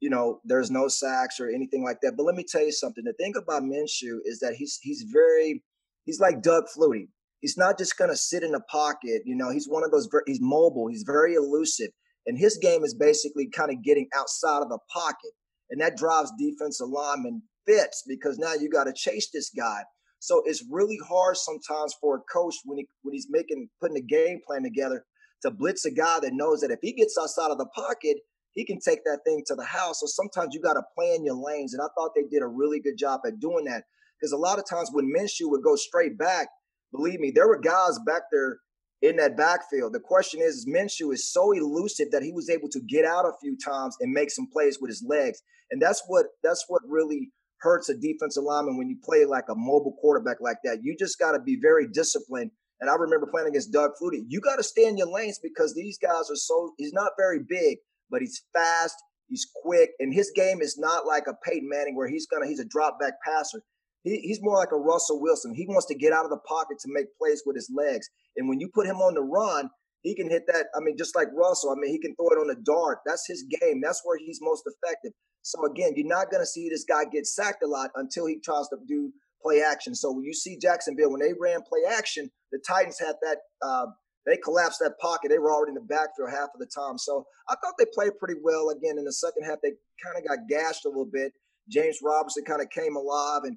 you 0.00 0.10
know, 0.10 0.40
there's 0.44 0.70
no 0.70 0.88
sacks 0.88 1.40
or 1.40 1.48
anything 1.48 1.82
like 1.82 1.98
that. 2.02 2.14
But 2.16 2.24
let 2.24 2.34
me 2.34 2.44
tell 2.44 2.64
you 2.64 2.72
something. 2.72 3.04
The 3.04 3.12
thing 3.14 3.34
about 3.36 3.62
Minshew 3.62 4.18
is 4.24 4.40
that 4.40 4.54
he's 4.54 4.78
he's 4.82 5.06
very 5.10 5.62
he's 6.04 6.20
like 6.20 6.42
Doug 6.42 6.64
Flutie. 6.76 7.08
He's 7.40 7.56
not 7.56 7.78
just 7.78 7.96
going 7.96 8.10
to 8.10 8.16
sit 8.16 8.42
in 8.42 8.54
a 8.54 8.60
pocket. 8.60 9.22
You 9.24 9.36
know, 9.36 9.50
he's 9.50 9.66
one 9.66 9.84
of 9.84 9.90
those. 9.90 10.08
He's 10.26 10.40
mobile. 10.40 10.88
He's 10.88 11.04
very 11.06 11.34
elusive, 11.34 11.90
and 12.26 12.36
his 12.36 12.58
game 12.60 12.84
is 12.84 12.94
basically 12.94 13.48
kind 13.48 13.70
of 13.70 13.82
getting 13.82 14.08
outside 14.14 14.62
of 14.62 14.68
the 14.68 14.78
pocket, 14.92 15.30
and 15.70 15.80
that 15.80 15.96
drives 15.96 16.32
defensive 16.36 16.88
linemen 16.88 17.42
fits 17.66 18.04
because 18.06 18.38
now 18.38 18.54
you 18.54 18.68
got 18.68 18.84
to 18.84 18.92
chase 18.94 19.30
this 19.32 19.50
guy. 19.56 19.82
So 20.18 20.42
it's 20.46 20.64
really 20.70 20.98
hard 21.08 21.36
sometimes 21.36 21.94
for 22.00 22.16
a 22.16 22.32
coach 22.32 22.54
when 22.64 22.78
he 22.78 22.86
when 23.02 23.12
he's 23.12 23.26
making 23.28 23.68
putting 23.80 23.96
a 23.96 24.00
game 24.00 24.40
plan 24.46 24.62
together 24.62 25.04
to 25.42 25.50
blitz 25.50 25.84
a 25.84 25.90
guy 25.90 26.20
that 26.20 26.32
knows 26.32 26.60
that 26.60 26.70
if 26.70 26.78
he 26.80 26.92
gets 26.92 27.18
outside 27.20 27.50
of 27.50 27.58
the 27.58 27.66
pocket, 27.74 28.18
he 28.52 28.64
can 28.64 28.78
take 28.78 29.04
that 29.04 29.20
thing 29.24 29.42
to 29.46 29.54
the 29.54 29.64
house. 29.64 30.00
So 30.00 30.06
sometimes 30.06 30.54
you 30.54 30.60
got 30.60 30.74
to 30.74 30.82
plan 30.96 31.24
your 31.24 31.34
lanes, 31.34 31.74
and 31.74 31.82
I 31.82 31.88
thought 31.96 32.12
they 32.14 32.22
did 32.30 32.42
a 32.42 32.46
really 32.46 32.80
good 32.80 32.96
job 32.96 33.22
at 33.26 33.40
doing 33.40 33.64
that 33.64 33.84
because 34.20 34.32
a 34.32 34.36
lot 34.36 34.58
of 34.58 34.68
times 34.68 34.90
when 34.92 35.12
Minshew 35.12 35.50
would 35.50 35.64
go 35.64 35.74
straight 35.74 36.16
back, 36.16 36.48
believe 36.92 37.18
me, 37.18 37.32
there 37.34 37.48
were 37.48 37.58
guys 37.58 37.98
back 38.06 38.22
there 38.30 38.58
in 39.00 39.16
that 39.16 39.36
backfield. 39.36 39.92
The 39.92 40.00
question 40.00 40.40
is, 40.40 40.58
is 40.58 40.68
Minshew 40.68 41.12
is 41.12 41.32
so 41.32 41.50
elusive 41.50 42.12
that 42.12 42.22
he 42.22 42.30
was 42.30 42.48
able 42.48 42.68
to 42.68 42.80
get 42.80 43.04
out 43.04 43.24
a 43.24 43.32
few 43.40 43.56
times 43.58 43.96
and 44.00 44.12
make 44.12 44.30
some 44.30 44.46
plays 44.52 44.78
with 44.80 44.90
his 44.90 45.04
legs, 45.04 45.42
and 45.70 45.82
that's 45.82 46.02
what 46.06 46.26
that's 46.44 46.64
what 46.68 46.82
really 46.86 47.32
hurts 47.62 47.88
a 47.88 47.94
defensive 47.94 48.42
lineman 48.42 48.76
when 48.76 48.88
you 48.88 48.96
play 49.02 49.24
like 49.24 49.44
a 49.48 49.54
mobile 49.54 49.96
quarterback 50.00 50.38
like 50.40 50.58
that. 50.64 50.78
You 50.82 50.96
just 50.98 51.18
got 51.18 51.32
to 51.32 51.40
be 51.40 51.58
very 51.60 51.86
disciplined. 51.86 52.50
And 52.80 52.90
I 52.90 52.94
remember 52.94 53.28
playing 53.30 53.48
against 53.48 53.72
Doug 53.72 53.92
Flutie. 54.00 54.24
You 54.26 54.40
got 54.40 54.56
to 54.56 54.62
stay 54.64 54.86
in 54.86 54.96
your 54.96 55.06
lanes 55.06 55.38
because 55.40 55.72
these 55.74 55.98
guys 55.98 56.28
are 56.30 56.36
so, 56.36 56.72
he's 56.78 56.92
not 56.92 57.12
very 57.16 57.38
big, 57.48 57.78
but 58.10 58.20
he's 58.20 58.42
fast, 58.52 58.96
he's 59.28 59.46
quick, 59.62 59.90
and 60.00 60.12
his 60.12 60.32
game 60.34 60.60
is 60.60 60.76
not 60.78 61.06
like 61.06 61.24
a 61.28 61.34
Peyton 61.44 61.68
Manning 61.68 61.96
where 61.96 62.08
he's 62.08 62.26
gonna, 62.26 62.46
he's 62.46 62.58
a 62.58 62.64
drop 62.64 62.98
back 62.98 63.14
passer. 63.24 63.62
He, 64.02 64.18
he's 64.18 64.42
more 64.42 64.56
like 64.56 64.72
a 64.72 64.76
Russell 64.76 65.20
Wilson. 65.20 65.54
He 65.54 65.66
wants 65.68 65.86
to 65.86 65.94
get 65.94 66.12
out 66.12 66.24
of 66.24 66.30
the 66.30 66.38
pocket 66.38 66.78
to 66.80 66.88
make 66.92 67.06
plays 67.16 67.44
with 67.46 67.54
his 67.54 67.70
legs. 67.72 68.08
And 68.36 68.48
when 68.48 68.58
you 68.58 68.68
put 68.74 68.86
him 68.86 68.96
on 68.96 69.14
the 69.14 69.22
run, 69.22 69.70
he 70.02 70.14
can 70.14 70.28
hit 70.28 70.42
that. 70.48 70.66
I 70.76 70.80
mean, 70.80 70.96
just 70.96 71.16
like 71.16 71.28
Russell, 71.34 71.70
I 71.70 71.74
mean, 71.80 71.90
he 71.90 71.98
can 71.98 72.14
throw 72.16 72.28
it 72.28 72.40
on 72.40 72.48
the 72.48 72.60
dart. 72.62 72.98
That's 73.06 73.26
his 73.26 73.44
game. 73.44 73.80
That's 73.82 74.02
where 74.04 74.18
he's 74.18 74.40
most 74.42 74.64
effective. 74.66 75.12
So 75.42 75.64
again, 75.66 75.92
you're 75.96 76.06
not 76.06 76.30
going 76.30 76.42
to 76.42 76.46
see 76.46 76.68
this 76.68 76.84
guy 76.84 77.04
get 77.10 77.26
sacked 77.26 77.62
a 77.62 77.66
lot 77.66 77.90
until 77.96 78.26
he 78.26 78.38
tries 78.40 78.68
to 78.68 78.76
do 78.86 79.12
play 79.42 79.62
action. 79.62 79.94
So 79.94 80.12
when 80.12 80.24
you 80.24 80.34
see 80.34 80.58
Jacksonville, 80.58 81.10
when 81.10 81.20
they 81.20 81.32
ran 81.38 81.62
play 81.62 81.80
action, 81.88 82.30
the 82.52 82.60
Titans 82.66 82.98
had 82.98 83.16
that. 83.22 83.38
Uh, 83.60 83.86
they 84.24 84.36
collapsed 84.36 84.78
that 84.80 84.98
pocket. 85.00 85.30
They 85.30 85.38
were 85.38 85.52
already 85.52 85.70
in 85.70 85.74
the 85.74 85.80
backfield 85.80 86.30
half 86.30 86.50
of 86.54 86.60
the 86.60 86.70
time. 86.72 86.96
So 86.96 87.26
I 87.48 87.54
thought 87.56 87.74
they 87.76 87.86
played 87.92 88.18
pretty 88.18 88.38
well. 88.40 88.70
Again, 88.70 88.98
in 88.98 89.04
the 89.04 89.12
second 89.12 89.42
half, 89.44 89.58
they 89.62 89.72
kind 90.04 90.16
of 90.16 90.28
got 90.28 90.46
gashed 90.48 90.84
a 90.84 90.88
little 90.88 91.10
bit. 91.12 91.32
James 91.68 91.98
Robinson 92.02 92.44
kind 92.44 92.62
of 92.62 92.70
came 92.70 92.96
alive, 92.96 93.42
and 93.44 93.56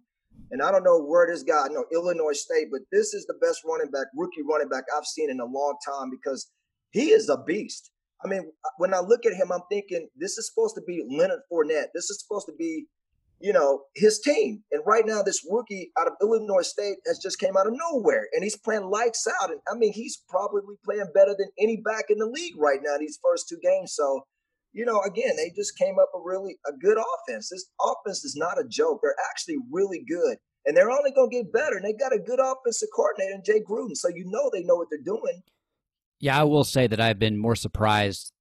and 0.51 0.61
I 0.61 0.71
don't 0.71 0.83
know 0.83 1.01
where 1.01 1.27
this 1.27 1.43
guy, 1.43 1.65
I 1.65 1.67
know 1.69 1.85
Illinois 1.91 2.37
State, 2.37 2.67
but 2.71 2.81
this 2.91 3.13
is 3.13 3.25
the 3.25 3.35
best 3.41 3.61
running 3.65 3.91
back, 3.91 4.07
rookie 4.15 4.43
running 4.47 4.69
back 4.69 4.83
I've 4.95 5.05
seen 5.05 5.29
in 5.29 5.39
a 5.39 5.45
long 5.45 5.75
time 5.85 6.09
because 6.09 6.51
he 6.91 7.09
is 7.09 7.29
a 7.29 7.37
beast. 7.45 7.91
I 8.23 8.27
mean, 8.27 8.51
when 8.77 8.93
I 8.93 8.99
look 8.99 9.25
at 9.25 9.33
him, 9.33 9.51
I'm 9.51 9.63
thinking 9.69 10.07
this 10.15 10.37
is 10.37 10.49
supposed 10.49 10.75
to 10.75 10.81
be 10.87 11.05
Leonard 11.09 11.41
Fournette. 11.51 11.87
This 11.93 12.09
is 12.09 12.21
supposed 12.21 12.47
to 12.47 12.53
be, 12.57 12.85
you 13.39 13.51
know, 13.51 13.81
his 13.95 14.19
team. 14.19 14.63
And 14.71 14.81
right 14.85 15.05
now, 15.05 15.21
this 15.21 15.45
rookie 15.49 15.91
out 15.99 16.07
of 16.07 16.13
Illinois 16.21 16.61
State 16.61 16.97
has 17.05 17.19
just 17.19 17.39
came 17.39 17.57
out 17.57 17.67
of 17.67 17.73
nowhere, 17.75 18.27
and 18.33 18.43
he's 18.43 18.57
playing 18.57 18.89
lights 18.89 19.27
out. 19.41 19.51
And 19.51 19.59
I 19.69 19.77
mean, 19.77 19.93
he's 19.93 20.23
probably 20.29 20.61
playing 20.85 21.11
better 21.13 21.35
than 21.37 21.49
any 21.59 21.77
back 21.77 22.05
in 22.09 22.17
the 22.17 22.25
league 22.25 22.55
right 22.57 22.79
now. 22.81 22.97
These 22.97 23.19
first 23.23 23.49
two 23.49 23.57
games, 23.61 23.93
so 23.93 24.25
you 24.75 24.83
know, 24.83 25.01
again, 25.03 25.37
they 25.37 25.53
just 25.55 25.77
came 25.77 25.95
up 25.99 26.09
a 26.13 26.19
really 26.21 26.57
a 26.67 26.73
good 26.73 26.97
offense. 26.97 27.49
This 27.49 27.65
offense 27.81 28.25
is 28.25 28.35
not 28.35 28.59
a 28.59 28.67
joke. 28.67 28.99
They're 29.01 29.15
actually 29.31 29.55
really 29.71 30.03
good. 30.05 30.37
And 30.65 30.75
they're 30.75 30.91
only 30.91 31.11
going 31.11 31.29
to 31.29 31.35
get 31.37 31.53
better. 31.53 31.77
And 31.77 31.85
they 31.85 31.93
got 31.93 32.13
a 32.13 32.19
good 32.19 32.39
offensive 32.41 32.89
coordinator 32.93 33.35
in 33.35 33.43
Jay 33.45 33.61
Gruden. 33.61 33.95
So 33.95 34.09
you 34.09 34.25
know 34.27 34.49
they 34.51 34.63
know 34.63 34.75
what 34.75 34.89
they're 34.91 34.99
doing. 34.99 35.43
Yeah, 36.19 36.41
I 36.41 36.43
will 36.43 36.65
say 36.65 36.87
that 36.87 36.99
I've 36.99 37.19
been 37.19 37.37
more 37.37 37.55
surprised 37.55 38.33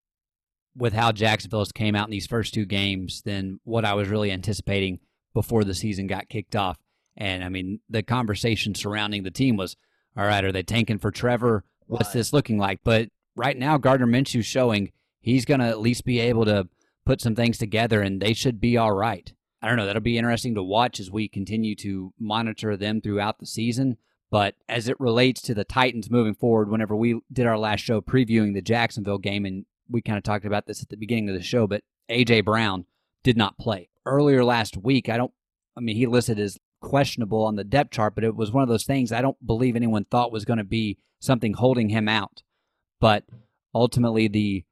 with 0.77 0.93
how 0.93 1.13
Jacksonville's 1.13 1.71
came 1.71 1.95
out 1.95 2.09
in 2.09 2.11
these 2.11 2.27
first 2.27 2.53
two 2.53 2.67
games 2.67 3.23
than 3.25 3.61
what 3.63 3.85
I 3.85 3.95
was 3.95 4.09
really 4.09 4.33
anticipating 4.33 4.99
before 5.35 5.63
the 5.63 5.75
season 5.75 6.09
got 6.09 6.29
kicked 6.29 6.57
off. 6.57 6.79
And 7.17 7.45
I 7.45 7.49
mean, 7.49 7.79
the 7.89 8.03
conversation 8.03 8.75
surrounding 8.75 9.23
the 9.23 9.31
team 9.31 9.57
was, 9.57 9.77
all 10.17 10.27
right, 10.27 10.43
are 10.43 10.51
they 10.51 10.65
tanking 10.65 10.99
for 10.99 11.13
Trevor? 11.13 11.63
What's 11.87 12.07
right. 12.07 12.15
this 12.15 12.33
looking 12.33 12.59
like? 12.59 12.81
But 12.83 13.11
right 13.37 13.57
now, 13.57 13.79
Gardner 13.79 14.07
Minshew's 14.07 14.47
showing 14.47 14.91
he's 15.25 15.47
going 15.47 15.61
to 15.61 15.67
at 15.67 15.81
least 15.81 16.05
be 16.05 16.21
able 16.21 16.45
to 16.45 16.69
put 17.07 17.19
some 17.19 17.35
things 17.35 17.57
together 17.57 18.03
and 18.03 18.21
they 18.21 18.35
should 18.35 18.61
be 18.61 18.77
all 18.77 18.93
right. 18.93 19.33
I 19.63 19.69
don't 19.69 19.77
know. 19.77 19.87
That'll 19.87 20.03
be 20.03 20.19
interesting 20.19 20.55
to 20.55 20.63
watch 20.63 21.01
as 21.01 21.11
we 21.11 21.29
continue 21.29 21.75
to 21.77 22.13
monitor 22.21 22.77
them 22.77 23.01
throughout 23.01 23.39
the 23.39 23.47
season. 23.47 23.97
But 24.31 24.55
as 24.69 24.87
it 24.87 25.01
relates 25.01 25.41
to 25.43 25.55
the 25.55 25.65
Titans 25.65 26.11
moving 26.11 26.35
forward, 26.35 26.71
whenever 26.71 26.95
we 26.95 27.21
did 27.33 27.47
our 27.47 27.57
last 27.57 27.81
show 27.81 28.03
previewing 28.03 28.53
the 28.53 28.61
Jacksonville 28.61 29.17
game, 29.17 29.47
and 29.47 29.65
we 29.89 30.03
kind 30.03 30.19
of 30.19 30.25
talked 30.25 30.45
about 30.45 30.67
this 30.67 30.83
at 30.83 30.91
the 30.91 30.97
beginning 30.97 31.31
of 31.31 31.35
the 31.35 31.43
show, 31.43 31.67
but 31.67 31.83
A.J. 32.11 32.43
Brown 32.43 32.85
did 33.23 33.39
not 33.39 33.57
play. 33.57 33.89
Earlier 34.05 34.45
last 34.45 34.77
week, 34.77 35.09
I 35.09 35.17
don't, 35.17 35.33
I 35.75 35.81
mean, 35.81 35.97
he 35.97 36.07
listed 36.07 36.39
as 36.39 36.59
questionable 36.83 37.45
on 37.45 37.57
the 37.57 37.65
depth 37.65 37.93
chart, 37.93 38.15
but 38.15 38.25
it 38.25 38.37
was 38.37 38.53
one 38.53 38.63
of 38.63 38.69
those 38.69 38.85
things 38.85 39.11
I 39.11 39.23
don't 39.23 39.47
believe 39.47 39.75
anyone 39.75 40.05
thought 40.05 40.33
was 40.33 40.45
going 40.45 40.59
to 40.59 40.65
be 40.65 40.99
something 41.21 41.55
holding 41.55 41.89
him 41.89 42.09
out. 42.09 42.43
But 43.01 43.25
ultimately, 43.75 44.29
the 44.29 44.65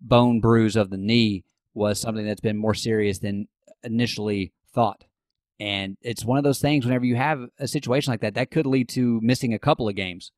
bone 0.00 0.40
bruise 0.40 0.76
of 0.76 0.90
the 0.90 0.96
knee 0.96 1.44
was 1.74 2.00
something 2.00 2.26
that's 2.26 2.40
been 2.40 2.56
more 2.56 2.74
serious 2.74 3.18
than 3.18 3.48
initially 3.82 4.52
thought. 4.72 5.04
And 5.58 5.96
it's 6.02 6.24
one 6.24 6.38
of 6.38 6.44
those 6.44 6.60
things 6.60 6.84
whenever 6.84 7.04
you 7.04 7.16
have 7.16 7.48
a 7.58 7.66
situation 7.66 8.12
like 8.12 8.20
that, 8.20 8.34
that 8.34 8.50
could 8.50 8.66
lead 8.66 8.88
to 8.90 9.20
missing 9.22 9.54
a 9.54 9.58
couple 9.58 9.88
of 9.88 9.94
games. 9.94 10.32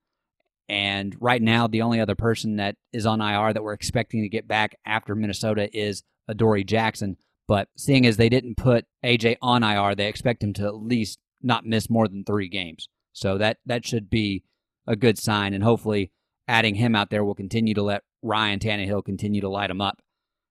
And 0.69 1.17
right 1.21 1.41
now, 1.41 1.67
the 1.67 1.83
only 1.83 2.01
other 2.01 2.15
person 2.15 2.57
that 2.57 2.77
is 2.93 3.07
on 3.07 3.21
IR 3.21 3.53
that 3.53 3.63
we're 3.63 3.73
expecting 3.73 4.23
to 4.23 4.29
get 4.29 4.47
back 4.47 4.77
after 4.85 5.15
Minnesota 5.15 5.69
is 5.77 6.03
Adoree 6.29 6.65
Jackson. 6.65 7.17
But 7.47 7.69
seeing 7.77 8.05
as 8.05 8.19
they 8.19 8.29
didn't 8.29 8.57
put 8.57 8.85
AJ 9.03 9.37
on 9.41 9.63
IR, 9.63 9.95
they 9.95 10.07
expect 10.07 10.43
him 10.45 10.53
to 10.55 10.67
at 10.67 10.75
least 10.75 11.19
not 11.43 11.65
miss 11.65 11.89
more 11.89 12.07
than 12.07 12.25
three 12.25 12.49
games. 12.49 12.89
So 13.13 13.39
that 13.39 13.59
that 13.65 13.87
should 13.87 14.11
be 14.11 14.45
a 14.87 14.95
good 14.95 15.19
sign. 15.19 15.55
And 15.55 15.65
hopefully, 15.65 16.13
adding 16.47 16.75
him 16.75 16.95
out 16.95 17.09
there 17.11 17.25
will 17.25 17.35
continue 17.35 17.75
to 17.75 17.83
let 17.83 18.03
Ryan 18.23 18.59
Tannehill 18.59 19.05
continue 19.05 19.41
to 19.41 19.49
light 19.49 19.71
him 19.71 19.81
up. 19.81 20.01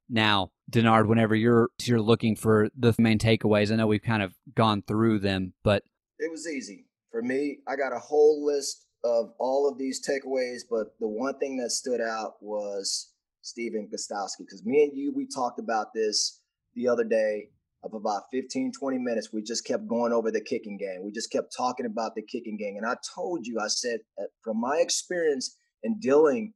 Now, 0.09 0.51
Denard, 0.71 1.07
whenever 1.07 1.35
you're 1.35 1.69
you're 1.81 2.01
looking 2.01 2.35
for 2.35 2.69
the 2.77 2.93
main 2.97 3.19
takeaways, 3.19 3.71
I 3.71 3.75
know 3.75 3.87
we've 3.87 4.01
kind 4.01 4.23
of 4.23 4.33
gone 4.55 4.81
through 4.81 5.19
them, 5.19 5.53
but 5.63 5.83
it 6.19 6.31
was 6.31 6.47
easy 6.47 6.85
for 7.11 7.21
me. 7.21 7.59
I 7.67 7.75
got 7.75 7.93
a 7.93 7.99
whole 7.99 8.45
list 8.45 8.85
of 9.03 9.33
all 9.39 9.69
of 9.69 9.77
these 9.77 10.05
takeaways, 10.05 10.61
but 10.69 10.97
the 10.99 11.07
one 11.07 11.37
thing 11.39 11.57
that 11.57 11.71
stood 11.71 12.01
out 12.01 12.35
was 12.41 13.11
Stephen 13.41 13.89
Gostkowski 13.93 14.39
because 14.39 14.65
me 14.65 14.83
and 14.83 14.97
you 14.97 15.13
we 15.13 15.25
talked 15.27 15.59
about 15.59 15.93
this 15.93 16.41
the 16.75 16.87
other 16.87 17.03
day 17.03 17.49
of 17.83 17.93
about 17.93 18.23
15 18.31 18.71
20 18.77 18.97
minutes 18.97 19.31
we 19.31 19.41
just 19.41 19.65
kept 19.65 19.87
going 19.87 20.11
over 20.11 20.31
the 20.31 20.41
kicking 20.41 20.77
game 20.77 21.03
we 21.03 21.11
just 21.11 21.31
kept 21.31 21.55
talking 21.55 21.85
about 21.85 22.15
the 22.15 22.23
kicking 22.23 22.57
game 22.57 22.75
and 22.75 22.85
i 22.85 22.95
told 23.15 23.45
you 23.45 23.59
i 23.59 23.67
said 23.67 23.99
uh, 24.19 24.25
from 24.43 24.59
my 24.59 24.79
experience 24.79 25.55
in 25.83 25.99
dealing 25.99 26.53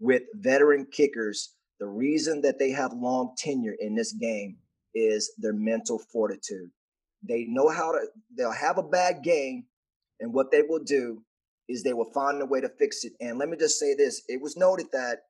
with 0.00 0.22
veteran 0.34 0.86
kickers 0.90 1.54
the 1.80 1.86
reason 1.86 2.40
that 2.42 2.58
they 2.58 2.70
have 2.70 2.92
long 2.92 3.34
tenure 3.36 3.76
in 3.78 3.94
this 3.94 4.12
game 4.12 4.56
is 4.94 5.32
their 5.38 5.52
mental 5.52 5.98
fortitude. 5.98 6.70
They 7.26 7.46
know 7.48 7.68
how 7.68 7.92
to, 7.92 8.06
they'll 8.36 8.52
have 8.52 8.78
a 8.78 8.82
bad 8.82 9.22
game, 9.24 9.64
and 10.20 10.32
what 10.32 10.50
they 10.50 10.62
will 10.62 10.82
do 10.82 11.22
is 11.68 11.82
they 11.82 11.92
will 11.92 12.10
find 12.12 12.40
a 12.40 12.46
way 12.46 12.60
to 12.60 12.68
fix 12.78 13.04
it. 13.04 13.12
And 13.20 13.38
let 13.38 13.48
me 13.48 13.56
just 13.56 13.78
say 13.78 13.94
this 13.94 14.22
it 14.28 14.40
was 14.40 14.56
noted 14.56 14.86
that 14.92 15.20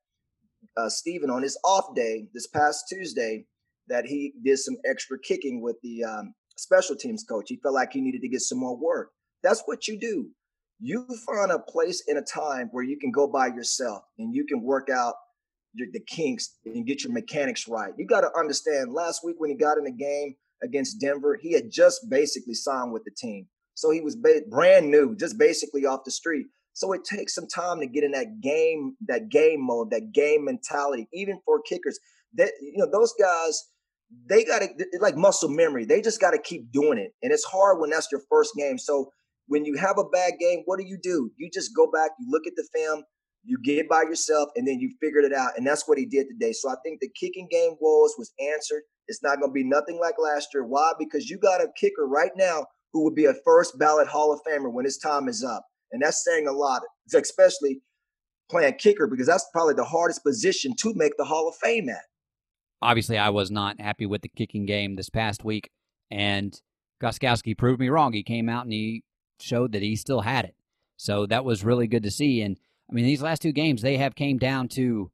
uh, 0.77 0.89
Stephen, 0.89 1.31
on 1.31 1.43
his 1.43 1.59
off 1.65 1.95
day 1.95 2.29
this 2.35 2.47
past 2.47 2.85
Tuesday, 2.89 3.47
that 3.89 4.05
he 4.07 4.33
did 4.45 4.59
some 4.59 4.77
extra 4.85 5.19
kicking 5.19 5.63
with 5.63 5.77
the 5.83 6.05
um, 6.05 6.35
special 6.57 6.97
teams 6.97 7.25
coach. 7.29 7.47
He 7.49 7.57
felt 7.57 7.75
like 7.75 7.93
he 7.93 8.01
needed 8.01 8.21
to 8.23 8.29
get 8.29 8.41
some 8.41 8.59
more 8.59 8.77
work. 8.77 9.11
That's 9.43 9.63
what 9.67 9.89
you 9.89 9.99
do. 9.99 10.31
You 10.81 11.07
find 11.27 11.51
a 11.51 11.59
place 11.59 12.03
in 12.09 12.17
a 12.17 12.23
time 12.23 12.69
where 12.73 12.85
you 12.85 12.99
can 12.99 13.11
go 13.11 13.27
by 13.27 13.47
yourself 13.49 14.03
and 14.19 14.35
you 14.35 14.45
can 14.45 14.63
work 14.63 14.91
out 14.91 15.15
your, 15.73 15.89
the 15.93 16.01
kinks 16.01 16.57
and 16.65 16.87
get 16.87 17.03
your 17.03 17.13
mechanics 17.13 17.69
right. 17.69 17.93
You 17.99 18.07
got 18.07 18.23
to 18.23 18.31
understand. 18.37 18.93
Last 18.93 19.25
week 19.25 19.37
when 19.39 19.51
he 19.51 19.57
got 19.57 19.79
in 19.79 19.85
the 19.85 19.93
game 19.93 20.37
against 20.63 21.01
Denver, 21.01 21.39
he 21.41 21.53
had 21.53 21.71
just 21.71 22.09
basically 22.09 22.55
signed 22.55 22.93
with 22.93 23.05
the 23.05 23.11
team, 23.11 23.47
so 23.75 23.91
he 23.91 24.01
was 24.01 24.17
ba- 24.17 24.43
brand 24.49 24.91
new, 24.91 25.17
just 25.17 25.39
basically 25.39 25.85
off 25.85 26.05
the 26.05 26.11
street. 26.11 26.47
So 26.73 26.93
it 26.93 27.05
takes 27.05 27.35
some 27.35 27.47
time 27.47 27.81
to 27.81 27.87
get 27.87 28.03
in 28.03 28.13
that 28.13 28.41
game, 28.41 28.97
that 29.07 29.29
game 29.29 29.65
mode, 29.65 29.91
that 29.91 30.13
game 30.13 30.45
mentality, 30.45 31.09
even 31.13 31.41
for 31.45 31.61
kickers. 31.63 31.99
That 32.35 32.51
you 32.61 32.79
know, 32.79 32.89
those 32.91 33.15
guys, 33.21 33.63
they 34.29 34.45
got 34.45 34.61
to 34.61 34.69
like 35.01 35.17
muscle 35.17 35.49
memory. 35.49 35.85
They 35.85 36.01
just 36.01 36.21
got 36.21 36.33
to 36.33 36.39
keep 36.39 36.73
doing 36.73 36.99
it, 36.99 37.15
and 37.23 37.33
it's 37.33 37.45
hard 37.45 37.81
when 37.81 37.91
that's 37.91 38.09
your 38.11 38.23
first 38.29 38.55
game. 38.57 38.79
So 38.79 39.13
when 39.47 39.65
you 39.65 39.77
have 39.77 39.99
a 39.99 40.05
bad 40.05 40.35
game, 40.41 40.63
what 40.65 40.79
do 40.79 40.87
you 40.87 40.99
do? 41.03 41.31
You 41.37 41.51
just 41.53 41.75
go 41.75 41.91
back, 41.91 42.13
you 42.19 42.27
look 42.31 42.47
at 42.47 42.55
the 42.57 42.67
film, 42.75 43.05
you 43.45 43.59
get 43.63 43.89
by 43.89 44.03
yourself, 44.03 44.49
and 44.57 44.67
then 44.67 44.81
you 44.81 44.91
figured 45.01 45.25
it 45.25 45.35
out. 45.35 45.53
And 45.57 45.67
that's 45.67 45.87
what 45.87 45.99
he 45.99 46.07
did 46.07 46.27
today. 46.29 46.53
So 46.53 46.71
I 46.71 46.77
think 46.85 47.01
the 47.01 47.11
kicking 47.19 47.49
game 47.51 47.77
woes 47.81 48.15
was 48.17 48.33
answered. 48.41 48.83
It's 49.07 49.23
not 49.23 49.39
going 49.39 49.51
to 49.51 49.55
be 49.55 49.65
nothing 49.65 49.99
like 50.01 50.15
last 50.19 50.49
year. 50.55 50.65
Why? 50.65 50.93
Because 50.99 51.29
you 51.29 51.39
got 51.39 51.61
a 51.61 51.69
kicker 51.79 52.07
right 52.07 52.33
now 52.37 52.67
who 52.93 53.05
would 53.05 53.15
be 53.15 53.27
a 53.27 53.35
first 53.45 53.79
ballot 53.79 54.09
Hall 54.09 54.33
of 54.33 54.41
Famer 54.49 54.73
when 54.73 54.87
his 54.87 54.99
time 54.99 55.29
is 55.29 55.45
up. 55.45 55.67
And 55.93 56.03
that's 56.03 56.25
saying 56.25 56.47
a 56.49 56.53
lot, 56.53 56.83
especially 57.15 57.83
playing 58.51 58.75
kicker, 58.79 59.07
because 59.07 59.27
that's 59.27 59.47
probably 59.53 59.75
the 59.75 59.85
hardest 59.85 60.25
position 60.25 60.73
to 60.81 60.95
make 60.95 61.13
the 61.19 61.25
Hall 61.25 61.49
of 61.49 61.55
Fame 61.57 61.89
at. 61.89 62.03
Obviously, 62.81 63.19
I 63.19 63.31
was 63.31 63.51
not 63.51 63.81
happy 63.81 64.07
with 64.07 64.23
the 64.23 64.29
kicking 64.29 64.67
game 64.67 64.97
this 64.97 65.09
past 65.11 65.45
week, 65.45 65.71
and 66.11 66.59
Gostkowski 67.03 67.57
proved 67.57 67.81
me 67.81 67.89
wrong. 67.89 68.13
He 68.13 68.23
came 68.23 68.49
out 68.49 68.65
and 68.65 68.73
he 68.73 69.03
showed 69.41 69.73
that 69.73 69.83
he 69.83 69.97
still 69.97 70.23
had 70.23 70.45
it. 70.45 70.55
So 70.97 71.27
that 71.27 71.45
was 71.45 71.65
really 71.65 71.87
good 71.87 72.03
to 72.05 72.11
see. 72.11 72.41
And 72.43 72.59
I 72.91 72.95
mean, 72.95 73.05
these 73.05 73.23
last 73.23 73.43
two 73.43 73.53
games, 73.53 73.83
they 73.83 73.97
have 73.97 74.15
came 74.15 74.39
down 74.39 74.69
to 74.69 75.11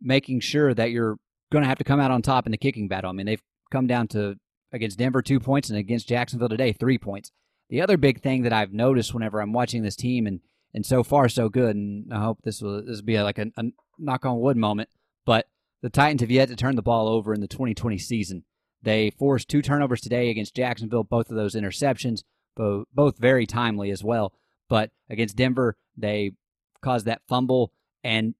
making 0.00 0.40
sure 0.40 0.74
that 0.74 0.90
you're 0.90 1.16
going 1.50 1.62
to 1.62 1.68
have 1.68 1.78
to 1.78 1.84
come 1.84 2.00
out 2.00 2.10
on 2.10 2.22
top 2.22 2.46
in 2.46 2.52
the 2.52 2.58
kicking 2.58 2.88
battle. 2.88 3.10
I 3.10 3.12
mean, 3.12 3.26
they've 3.26 3.42
come 3.70 3.86
down 3.86 4.08
to 4.08 4.36
against 4.72 4.98
Denver 4.98 5.22
two 5.22 5.38
points 5.40 5.68
and 5.68 5.78
against 5.78 6.08
Jacksonville 6.08 6.48
today 6.48 6.72
three 6.72 6.98
points. 6.98 7.30
The 7.68 7.80
other 7.80 7.96
big 7.96 8.22
thing 8.22 8.42
that 8.42 8.52
I've 8.52 8.72
noticed 8.72 9.14
whenever 9.14 9.40
I'm 9.40 9.52
watching 9.52 9.82
this 9.82 9.96
team 9.96 10.26
and 10.26 10.40
and 10.74 10.86
so 10.86 11.02
far 11.02 11.28
so 11.28 11.50
good, 11.50 11.76
and 11.76 12.12
I 12.12 12.20
hope 12.20 12.38
this 12.42 12.62
will 12.62 12.82
this 12.82 12.98
will 12.98 13.04
be 13.04 13.20
like 13.20 13.38
a, 13.38 13.46
a 13.56 13.64
knock 13.98 14.24
on 14.24 14.40
wood 14.40 14.56
moment, 14.56 14.88
but 15.26 15.46
the 15.82 15.90
Titans 15.90 16.22
have 16.22 16.30
yet 16.30 16.48
to 16.48 16.56
turn 16.56 16.76
the 16.76 16.82
ball 16.82 17.08
over 17.08 17.34
in 17.34 17.40
the 17.40 17.48
2020 17.48 17.98
season. 17.98 18.44
They 18.82 19.10
forced 19.10 19.48
two 19.48 19.62
turnovers 19.62 20.00
today 20.00 20.30
against 20.30 20.56
Jacksonville, 20.56 21.04
both 21.04 21.30
of 21.30 21.36
those 21.36 21.54
interceptions, 21.54 22.22
both, 22.56 23.18
very 23.18 23.46
timely 23.46 23.90
as 23.90 24.02
well. 24.04 24.32
But 24.68 24.90
against 25.08 25.36
Denver, 25.36 25.76
they 25.96 26.32
caused 26.80 27.06
that 27.06 27.22
fumble. 27.28 27.72
And 28.02 28.34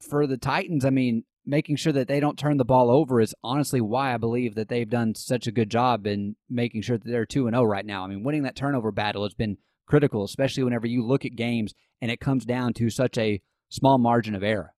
for 0.00 0.26
the 0.26 0.36
Titans, 0.36 0.84
I 0.84 0.90
mean, 0.90 1.24
making 1.46 1.76
sure 1.76 1.92
that 1.92 2.08
they 2.08 2.20
don't 2.20 2.38
turn 2.38 2.58
the 2.58 2.64
ball 2.64 2.90
over 2.90 3.20
is 3.20 3.34
honestly 3.42 3.80
why 3.80 4.14
I 4.14 4.18
believe 4.18 4.54
that 4.54 4.68
they've 4.68 4.88
done 4.88 5.14
such 5.14 5.46
a 5.46 5.52
good 5.52 5.70
job 5.70 6.06
in 6.06 6.36
making 6.48 6.82
sure 6.82 6.98
that 6.98 7.08
they're 7.08 7.26
2 7.26 7.46
and 7.46 7.54
0 7.54 7.64
right 7.64 7.86
now. 7.86 8.04
I 8.04 8.08
mean, 8.08 8.22
winning 8.22 8.42
that 8.42 8.56
turnover 8.56 8.92
battle 8.92 9.24
has 9.24 9.34
been 9.34 9.58
critical, 9.86 10.24
especially 10.24 10.62
whenever 10.62 10.86
you 10.86 11.04
look 11.04 11.24
at 11.24 11.36
games 11.36 11.74
and 12.00 12.10
it 12.10 12.20
comes 12.20 12.44
down 12.44 12.72
to 12.74 12.90
such 12.90 13.18
a 13.18 13.42
small 13.68 13.98
margin 13.98 14.34
of 14.34 14.42
error. 14.42 14.74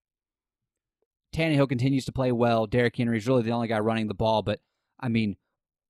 Tannehill 1.34 1.68
continues 1.68 2.04
to 2.04 2.12
play 2.12 2.30
well. 2.30 2.66
Derrick 2.66 2.96
Henry 2.96 3.18
is 3.18 3.26
really 3.26 3.42
the 3.42 3.52
only 3.52 3.68
guy 3.68 3.78
running 3.78 4.06
the 4.06 4.14
ball, 4.14 4.42
but 4.42 4.60
I 5.00 5.08
mean, 5.08 5.36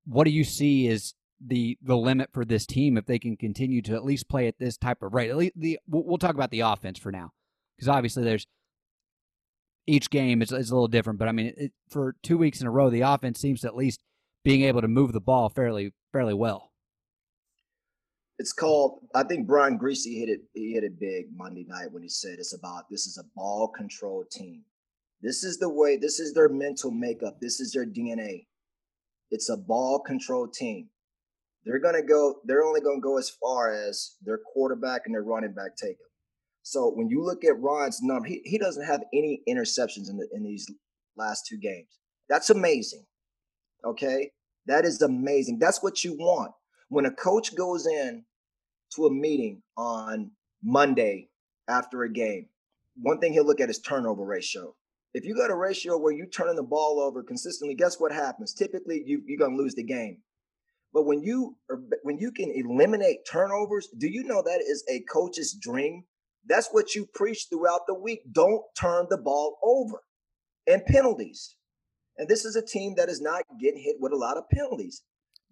what 0.04 0.24
do 0.24 0.30
you 0.30 0.44
see 0.44 0.86
is 0.86 1.14
the 1.44 1.78
the 1.82 1.96
limit 1.96 2.30
for 2.32 2.44
this 2.44 2.66
team 2.66 2.96
if 2.96 3.06
they 3.06 3.18
can 3.18 3.36
continue 3.36 3.82
to 3.82 3.94
at 3.94 4.04
least 4.04 4.28
play 4.28 4.46
at 4.46 4.58
this 4.58 4.76
type 4.76 5.02
of 5.02 5.14
rate? 5.14 5.30
At 5.30 5.36
least 5.36 5.52
the 5.56 5.78
we'll, 5.86 6.18
talk 6.18 6.34
about 6.34 6.50
the 6.50 6.60
offense 6.60 6.98
for 6.98 7.12
now, 7.12 7.32
because 7.76 7.88
obviously 7.88 8.24
there's 8.24 8.46
each 9.86 10.10
game 10.10 10.42
is, 10.42 10.52
is 10.52 10.70
a 10.70 10.74
little 10.74 10.88
different. 10.88 11.18
But 11.18 11.28
I 11.28 11.32
mean, 11.32 11.52
it, 11.56 11.72
for 11.88 12.16
two 12.22 12.38
weeks 12.38 12.60
in 12.60 12.66
a 12.66 12.70
row, 12.70 12.90
the 12.90 13.00
offense 13.02 13.40
seems 13.40 13.60
to 13.62 13.68
at 13.68 13.76
least 13.76 14.02
being 14.44 14.62
able 14.62 14.80
to 14.80 14.88
move 14.88 15.12
the 15.12 15.20
ball 15.20 15.48
fairly 15.48 15.92
fairly 16.12 16.34
well. 16.34 16.70
It's 18.38 18.52
called. 18.52 19.00
I 19.14 19.22
think 19.22 19.46
Brian 19.46 19.78
Griese 19.78 20.04
hit 20.04 20.28
it. 20.28 20.40
He 20.54 20.72
hit 20.72 20.84
it 20.84 20.98
big 20.98 21.26
Monday 21.36 21.64
night 21.68 21.92
when 21.92 22.02
he 22.02 22.08
said 22.08 22.38
it's 22.38 22.54
about 22.54 22.90
this 22.90 23.06
is 23.06 23.18
a 23.18 23.24
ball 23.36 23.68
control 23.68 24.24
team. 24.30 24.62
This 25.20 25.44
is 25.44 25.58
the 25.58 25.68
way. 25.68 25.96
This 25.96 26.18
is 26.18 26.34
their 26.34 26.48
mental 26.48 26.90
makeup. 26.90 27.40
This 27.40 27.60
is 27.60 27.72
their 27.72 27.86
DNA. 27.86 28.46
It's 29.30 29.48
a 29.48 29.56
ball 29.56 30.00
control 30.00 30.48
team. 30.48 30.88
They're 31.64 31.78
gonna 31.78 32.02
go. 32.02 32.40
They're 32.44 32.64
only 32.64 32.80
gonna 32.80 33.00
go 33.00 33.18
as 33.18 33.30
far 33.30 33.72
as 33.72 34.16
their 34.22 34.38
quarterback 34.38 35.02
and 35.06 35.14
their 35.14 35.22
running 35.22 35.52
back 35.52 35.76
take 35.76 35.98
them. 35.98 36.08
So 36.62 36.90
when 36.90 37.08
you 37.08 37.22
look 37.22 37.44
at 37.44 37.58
Ryan's 37.58 38.00
number, 38.02 38.28
he, 38.28 38.40
he 38.44 38.58
doesn't 38.58 38.84
have 38.84 39.02
any 39.12 39.42
interceptions 39.48 40.08
in 40.08 40.16
the, 40.16 40.28
in 40.32 40.44
these 40.44 40.66
last 41.16 41.46
two 41.46 41.58
games. 41.58 41.98
That's 42.28 42.50
amazing. 42.50 43.04
Okay, 43.84 44.30
that 44.66 44.84
is 44.84 45.02
amazing. 45.02 45.58
That's 45.58 45.82
what 45.82 46.04
you 46.04 46.14
want 46.14 46.52
when 46.88 47.06
a 47.06 47.10
coach 47.10 47.54
goes 47.56 47.86
in 47.86 48.24
to 48.94 49.06
a 49.06 49.12
meeting 49.12 49.62
on 49.76 50.30
Monday 50.62 51.28
after 51.68 52.02
a 52.02 52.12
game. 52.12 52.46
One 53.00 53.18
thing 53.18 53.32
he'll 53.32 53.46
look 53.46 53.60
at 53.60 53.70
is 53.70 53.78
turnover 53.80 54.24
ratio. 54.24 54.74
If 55.14 55.24
you 55.24 55.34
got 55.34 55.50
a 55.50 55.56
ratio 55.56 55.98
where 55.98 56.12
you're 56.12 56.26
turning 56.26 56.56
the 56.56 56.62
ball 56.62 57.00
over 57.00 57.22
consistently, 57.22 57.74
guess 57.74 57.98
what 57.98 58.12
happens? 58.12 58.54
Typically, 58.54 59.02
you, 59.04 59.22
you're 59.26 59.38
going 59.38 59.56
to 59.56 59.62
lose 59.62 59.74
the 59.74 59.82
game. 59.82 60.18
But 60.92 61.04
when 61.06 61.22
you 61.22 61.56
er, 61.70 61.82
when 62.02 62.18
you 62.18 62.30
can 62.32 62.50
eliminate 62.54 63.20
turnovers, 63.30 63.88
do 63.98 64.08
you 64.08 64.24
know 64.24 64.42
that 64.42 64.60
is 64.60 64.84
a 64.90 65.02
coach's 65.10 65.54
dream? 65.54 66.04
That's 66.46 66.68
what 66.70 66.94
you 66.94 67.06
preach 67.14 67.46
throughout 67.48 67.82
the 67.86 67.94
week. 67.94 68.20
Don't 68.30 68.62
turn 68.78 69.06
the 69.08 69.18
ball 69.18 69.58
over 69.62 70.02
and 70.66 70.84
penalties. 70.84 71.56
And 72.18 72.28
this 72.28 72.44
is 72.44 72.56
a 72.56 72.62
team 72.64 72.94
that 72.96 73.08
is 73.08 73.20
not 73.20 73.42
getting 73.60 73.80
hit 73.80 73.96
with 74.00 74.12
a 74.12 74.16
lot 74.16 74.36
of 74.36 74.48
penalties. 74.50 75.02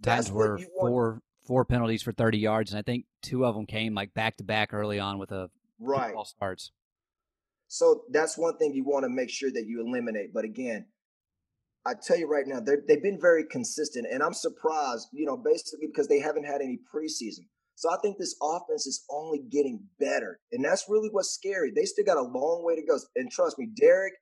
Times 0.03 0.31
were 0.31 0.59
four 0.79 1.21
four 1.47 1.65
penalties 1.65 2.03
for 2.03 2.13
30 2.13 2.39
yards, 2.39 2.73
and 2.73 2.79
I 2.79 2.83
think 2.83 3.07
two 3.23 3.45
of 3.45 3.55
them 3.55 3.67
came 3.67 3.95
like 3.95 4.15
back 4.15 4.37
to 4.39 4.45
back 4.45 4.73
early 4.73 4.99
on 4.99 5.19
with 5.19 5.33
a 5.33 5.51
right 5.79 6.13
ball 6.13 6.25
starts. 6.25 6.73
So 7.69 8.03
that's 8.11 8.37
one 8.37 8.57
thing 8.59 8.75
you 8.75 8.85
want 8.85 9.05
to 9.05 9.09
make 9.09 9.31
sure 9.31 9.51
that 9.51 9.65
you 9.67 9.85
eliminate. 9.87 10.35
But 10.35 10.45
again, 10.45 10.87
I 11.87 11.95
tell 11.95 12.19
you 12.19 12.29
right 12.29 12.47
now, 12.47 12.61
they've 12.61 13.03
been 13.03 13.19
very 13.21 13.45
consistent, 13.51 14.07
and 14.11 14.23
I'm 14.23 14.35
surprised, 14.35 15.09
you 15.13 15.25
know, 15.25 15.37
basically 15.37 15.87
because 15.87 16.09
they 16.09 16.21
haven't 16.21 16.45
had 16.45 16.61
any 16.61 16.79
preseason. 16.95 17.47
So 17.81 17.91
I 17.91 17.97
think 18.03 18.19
this 18.19 18.37
offense 18.43 18.87
is 18.87 19.07
only 19.09 19.41
getting 19.51 19.81
better. 19.99 20.39
And 20.53 20.63
that's 20.63 20.85
really 20.87 21.09
what's 21.11 21.31
scary. 21.31 21.73
They 21.75 21.87
still 21.87 22.05
got 22.05 22.19
a 22.19 22.23
long 22.23 22.63
way 22.63 22.77
to 22.77 22.83
go. 22.83 22.99
And 23.17 23.31
trust 23.31 23.59
me, 23.59 23.69
Derek. 23.75 24.13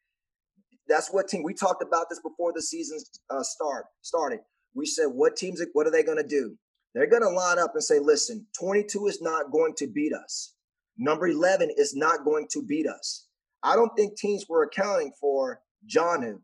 that's 0.89 1.09
what 1.13 1.27
team 1.27 1.43
we 1.43 1.55
talked 1.55 1.83
about 1.83 2.07
this 2.09 2.21
before 2.21 2.53
the 2.55 2.63
season 2.63 2.99
uh, 3.31 3.43
start 3.43 3.87
started. 4.01 4.39
We 4.75 4.87
said, 4.87 5.07
what 5.07 5.37
teams, 5.37 5.61
what 5.73 5.89
are 5.89 5.91
they 5.91 6.05
going 6.05 6.23
to 6.23 6.29
do? 6.29 6.57
They're 6.95 7.11
going 7.11 7.23
to 7.23 7.31
line 7.31 7.59
up 7.59 7.73
and 7.75 7.83
say, 7.83 7.99
listen, 7.99 8.47
22 8.61 9.09
is 9.09 9.21
not 9.21 9.51
going 9.51 9.75
to 9.79 9.89
beat 9.89 10.13
us. 10.13 10.55
Number 10.97 11.27
11 11.27 11.73
is 11.77 11.97
not 11.97 12.25
going 12.25 12.47
to 12.53 12.63
beat 12.63 12.87
us. 12.87 13.27
I 13.65 13.75
don't 13.75 13.91
think 13.97 14.17
teams 14.17 14.47
were 14.49 14.63
accounting 14.63 15.13
for 15.21 15.63
Jonnu. 15.93 16.39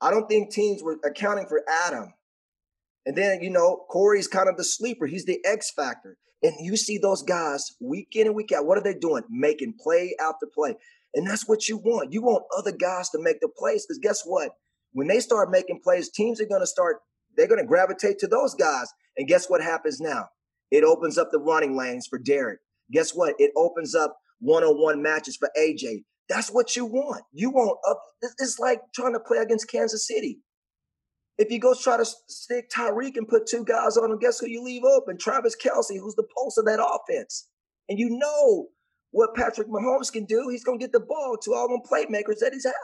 I 0.00 0.10
don't 0.10 0.28
think 0.28 0.50
teams 0.50 0.82
were 0.82 0.98
accounting 1.04 1.46
for 1.46 1.62
Adam. 1.86 2.14
And 3.06 3.16
then, 3.16 3.42
you 3.42 3.50
know, 3.50 3.84
Corey's 3.90 4.28
kind 4.28 4.48
of 4.48 4.56
the 4.56 4.64
sleeper. 4.64 5.06
He's 5.06 5.24
the 5.24 5.40
X 5.44 5.70
factor. 5.70 6.16
And 6.42 6.54
you 6.60 6.76
see 6.76 6.98
those 6.98 7.22
guys 7.22 7.72
week 7.80 8.08
in 8.14 8.26
and 8.26 8.36
week 8.36 8.52
out. 8.52 8.66
What 8.66 8.78
are 8.78 8.82
they 8.82 8.94
doing? 8.94 9.24
Making 9.28 9.74
play 9.78 10.14
after 10.20 10.46
play. 10.52 10.74
And 11.14 11.26
that's 11.26 11.48
what 11.48 11.68
you 11.68 11.76
want. 11.76 12.12
You 12.12 12.22
want 12.22 12.44
other 12.56 12.72
guys 12.72 13.10
to 13.10 13.18
make 13.20 13.40
the 13.40 13.48
plays. 13.48 13.84
Because 13.86 13.98
guess 13.98 14.22
what? 14.24 14.52
When 14.92 15.06
they 15.06 15.20
start 15.20 15.50
making 15.50 15.80
plays, 15.82 16.10
teams 16.10 16.40
are 16.40 16.46
going 16.46 16.62
to 16.62 16.66
start, 16.66 16.98
they're 17.36 17.48
going 17.48 17.60
to 17.60 17.66
gravitate 17.66 18.18
to 18.20 18.26
those 18.26 18.54
guys. 18.54 18.88
And 19.16 19.28
guess 19.28 19.48
what 19.48 19.62
happens 19.62 20.00
now? 20.00 20.28
It 20.70 20.84
opens 20.84 21.18
up 21.18 21.28
the 21.30 21.38
running 21.38 21.76
lanes 21.76 22.06
for 22.08 22.18
Derrick. 22.18 22.60
Guess 22.90 23.12
what? 23.12 23.34
It 23.38 23.50
opens 23.56 23.94
up 23.94 24.16
one 24.40 24.62
on 24.62 24.80
one 24.80 25.02
matches 25.02 25.36
for 25.36 25.50
AJ. 25.58 26.04
That's 26.30 26.48
what 26.48 26.76
you 26.76 26.86
want. 26.86 27.24
You 27.32 27.50
want 27.50 27.76
up. 27.90 28.00
It's 28.38 28.60
like 28.60 28.80
trying 28.94 29.14
to 29.14 29.20
play 29.20 29.38
against 29.38 29.68
Kansas 29.68 30.06
City. 30.06 30.38
If 31.38 31.50
you 31.50 31.58
go 31.58 31.74
try 31.74 31.96
to 31.96 32.04
stick 32.04 32.70
Tyreek 32.70 33.16
and 33.16 33.26
put 33.26 33.48
two 33.48 33.64
guys 33.64 33.96
on 33.96 34.12
him, 34.12 34.18
guess 34.20 34.38
who 34.38 34.46
you 34.46 34.62
leave 34.62 34.84
open? 34.84 35.18
Travis 35.18 35.56
Kelce, 35.56 35.98
who's 35.98 36.14
the 36.14 36.28
pulse 36.36 36.56
of 36.56 36.66
that 36.66 36.78
offense. 36.78 37.48
And 37.88 37.98
you 37.98 38.10
know 38.10 38.68
what 39.10 39.34
Patrick 39.34 39.66
Mahomes 39.66 40.12
can 40.12 40.24
do. 40.24 40.48
He's 40.48 40.62
going 40.62 40.78
to 40.78 40.84
get 40.84 40.92
the 40.92 41.00
ball 41.00 41.36
to 41.42 41.52
all 41.52 41.66
them 41.66 41.80
playmakers 41.90 42.38
that 42.40 42.52
he's 42.52 42.64
have. 42.64 42.74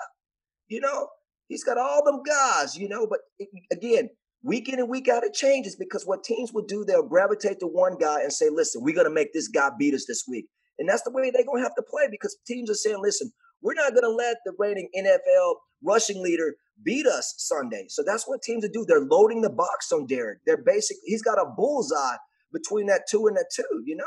You 0.67 0.81
know, 0.81 1.07
he's 1.47 1.63
got 1.63 1.79
all 1.79 2.05
them 2.05 2.23
guys, 2.27 2.77
you 2.77 2.89
know, 2.89 3.07
but 3.07 3.21
it, 3.39 3.49
again, 3.71 4.09
week 4.43 4.69
in 4.69 4.81
and 4.81 4.89
week 4.89 5.09
out, 5.09 5.23
it 5.23 5.35
changes 5.35 5.77
because 5.77 6.05
what 6.05 6.25
teams 6.25 6.53
will 6.53 6.65
do, 6.67 6.85
they'll 6.85 7.07
gravitate 7.07 7.61
to 7.61 7.67
one 7.67 7.97
guy 7.97 8.23
and 8.23 8.33
say, 8.33 8.49
listen, 8.51 8.83
we're 8.83 8.95
going 8.95 9.07
to 9.07 9.15
make 9.15 9.33
this 9.33 9.47
guy 9.47 9.71
beat 9.79 9.95
us 9.95 10.07
this 10.09 10.25
week. 10.27 10.47
And 10.79 10.89
that's 10.89 11.03
the 11.03 11.11
way 11.11 11.31
they're 11.31 11.45
going 11.45 11.62
to 11.62 11.67
have 11.67 11.75
to 11.77 11.83
play 11.83 12.09
because 12.11 12.37
teams 12.47 12.71
are 12.71 12.75
saying, 12.75 12.99
listen, 13.01 13.33
we're 13.62 13.75
not 13.75 13.93
going 13.93 14.05
to 14.05 14.11
let 14.11 14.37
the 14.45 14.53
reigning 14.59 14.89
NFL 14.97 15.55
rushing 15.83 16.23
leader 16.23 16.57
beat 16.83 17.07
us 17.07 17.35
Sunday. 17.39 17.87
So 17.89 18.03
that's 18.07 18.29
what 18.29 18.43
teams 18.43 18.65
are 18.65 18.69
do. 18.69 18.85
They're 18.87 19.01
loading 19.01 19.41
the 19.41 19.51
box 19.51 19.91
on 19.93 20.07
Derrick. 20.07 20.39
They're 20.47 20.62
basically, 20.62 21.03
he's 21.07 21.23
got 21.23 21.39
a 21.39 21.47
bullseye 21.57 22.17
between 22.53 22.87
that 22.87 23.03
two 23.11 23.27
and 23.27 23.37
that 23.37 23.47
two, 23.55 23.83
you 23.85 23.97
know? 23.97 24.05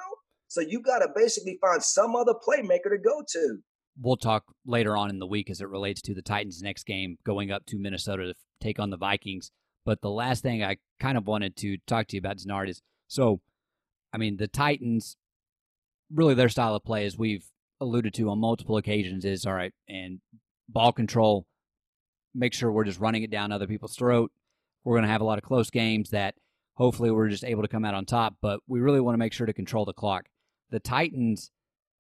So 0.48 0.62
you 0.62 0.82
got 0.82 1.00
to 1.00 1.08
basically 1.16 1.58
find 1.62 1.82
some 1.84 2.16
other 2.16 2.34
playmaker 2.34 2.90
to 2.90 2.98
go 2.98 3.24
to. 3.28 3.60
We'll 4.02 4.18
talk 4.18 4.46
later 4.66 4.96
on 4.96 5.10
in 5.10 5.20
the 5.20 5.28
week 5.28 5.50
as 5.50 5.62
it 5.62 5.68
relates 5.68 6.02
to 6.04 6.14
the 6.14 6.22
Titans' 6.22 6.62
next 6.62 6.86
game 6.86 7.18
going 7.26 7.52
up 7.52 7.66
to 7.68 7.78
Minnesota 7.78 8.28
to 8.28 8.34
take 8.62 8.80
on 8.80 8.90
the 8.90 8.98
Vikings. 8.98 9.52
But 9.86 10.02
the 10.02 10.10
last 10.10 10.42
thing 10.42 10.64
I 10.64 10.78
kind 11.00 11.18
of 11.18 11.28
wanted 11.28 11.56
to 11.58 11.78
talk 11.86 12.08
to 12.08 12.16
you 12.16 12.20
about, 12.20 12.38
Denard, 12.38 12.70
is 12.70 12.82
so, 13.08 13.42
I 14.14 14.18
mean, 14.18 14.38
the 14.38 14.48
Titans 14.48 15.18
really 16.14 16.34
their 16.34 16.50
style 16.50 16.76
of 16.76 16.84
play, 16.84 17.06
as 17.06 17.18
we've 17.18 17.46
alluded 17.80 18.14
to 18.16 18.30
on 18.30 18.40
multiple 18.40 18.78
occasions, 18.78 19.26
is 19.26 19.46
all 19.46 19.54
right 19.54 19.74
and 19.88 20.20
ball 20.68 20.92
control. 20.92 21.46
Make 22.34 22.54
sure 22.54 22.72
we're 22.72 22.84
just 22.84 23.00
running 23.00 23.24
it 23.24 23.32
down 23.32 23.52
other 23.52 23.68
people's 23.68 23.96
throat. 23.96 24.32
We're 24.84 24.96
going 24.96 25.06
to 25.06 25.12
have 25.12 25.22
a 25.22 25.26
lot 25.26 25.38
of 25.38 25.44
close 25.44 25.70
games 25.70 26.12
that 26.12 26.36
hopefully 26.76 27.12
we're 27.12 27.30
just 27.30 27.44
able 27.44 27.62
to 27.62 27.68
come 27.68 27.84
out 27.84 27.94
on 27.94 28.06
top, 28.06 28.36
but 28.42 28.62
we 28.68 28.80
really 28.80 29.02
want 29.02 29.14
to 29.14 29.20
make 29.20 29.34
sure 29.34 29.46
to 29.46 29.54
control 29.54 29.86
the 29.86 29.94
clock. 29.94 30.26
The 30.70 30.80
Titans, 30.80 31.52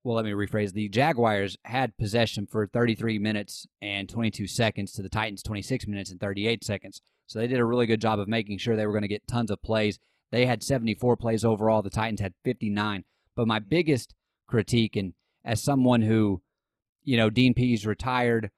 well, 0.04 0.16
let 0.16 0.26
me 0.26 0.32
rephrase 0.32 0.72
the 0.72 0.88
Jaguars 0.88 1.58
had 1.66 1.98
possession 1.98 2.48
for 2.48 2.68
33 2.68 3.20
minutes 3.20 3.68
and 3.82 4.08
22 4.08 4.48
seconds 4.48 4.94
to 4.94 5.02
the 5.02 5.10
Titans 5.10 5.44
26 5.44 5.88
minutes 5.88 6.12
and 6.12 6.20
38 6.20 6.64
seconds. 6.64 7.02
So 7.28 7.40
they 7.40 7.48
did 7.48 7.60
a 7.60 7.66
really 7.66 7.86
good 7.86 8.02
job 8.02 8.20
of 8.20 8.28
making 8.28 8.58
sure 8.58 8.76
they 8.76 8.86
were 8.86 8.94
going 8.94 9.02
to 9.02 9.08
get 9.08 9.28
tons 9.28 9.52
of 9.52 9.62
plays. 9.62 10.00
They 10.32 10.46
had 10.46 10.64
74 10.64 11.18
plays 11.18 11.44
overall, 11.44 11.82
the 11.82 11.90
Titans 11.90 12.22
had 12.22 12.34
59. 12.44 13.04
But 13.40 13.48
my 13.48 13.60
biggest 13.60 14.16
critique, 14.48 14.98
and 14.98 15.14
as 15.46 15.64
someone 15.64 16.02
who, 16.02 16.42
you 17.06 17.16
know, 17.16 17.30
Dean 17.30 17.54
Pees 17.54 17.86
retired 17.86 18.52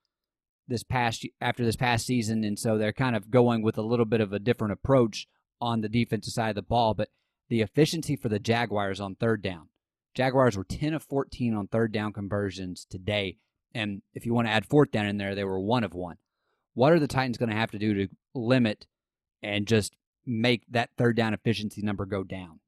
this 0.68 0.82
past 0.82 1.24
after 1.40 1.64
this 1.64 1.76
past 1.76 2.08
season, 2.08 2.44
and 2.44 2.58
so 2.58 2.80
they're 2.80 2.92
kind 2.92 3.16
of 3.16 3.30
going 3.30 3.62
with 3.62 3.78
a 3.78 3.84
little 3.84 4.08
bit 4.08 4.22
of 4.22 4.34
a 4.34 4.40
different 4.40 4.74
approach 4.74 5.28
on 5.62 5.82
the 5.82 5.88
defensive 5.88 6.34
side 6.34 6.50
of 6.50 6.56
the 6.56 6.64
ball. 6.64 6.96
But 6.96 7.10
the 7.48 7.62
efficiency 7.62 8.16
for 8.16 8.28
the 8.28 8.40
Jaguars 8.40 9.00
on 9.00 9.14
third 9.14 9.44
down, 9.44 9.68
Jaguars 10.16 10.58
were 10.58 10.64
10 10.64 10.96
of 10.96 11.04
14 11.04 11.54
on 11.54 11.68
third 11.68 11.92
down 11.92 12.12
conversions 12.12 12.84
today, 12.90 13.38
and 13.76 14.02
if 14.16 14.26
you 14.26 14.34
want 14.34 14.48
to 14.48 14.52
add 14.52 14.66
fourth 14.66 14.90
down 14.90 15.06
in 15.06 15.18
there, 15.18 15.36
they 15.36 15.44
were 15.44 15.60
one 15.60 15.84
of 15.84 15.94
one. 15.94 16.18
What 16.74 16.92
are 16.92 17.00
the 17.00 17.06
Titans 17.06 17.38
going 17.38 17.50
to 17.50 17.56
have 17.56 17.70
to 17.70 17.78
do 17.78 17.94
to 17.94 18.08
limit 18.34 18.88
and 19.44 19.68
just 19.68 19.96
make 20.26 20.64
that 20.72 20.90
third 20.98 21.18
down 21.18 21.36
efficiency 21.36 21.84
number 21.84 22.08
go 22.08 22.24
down? 22.24 22.61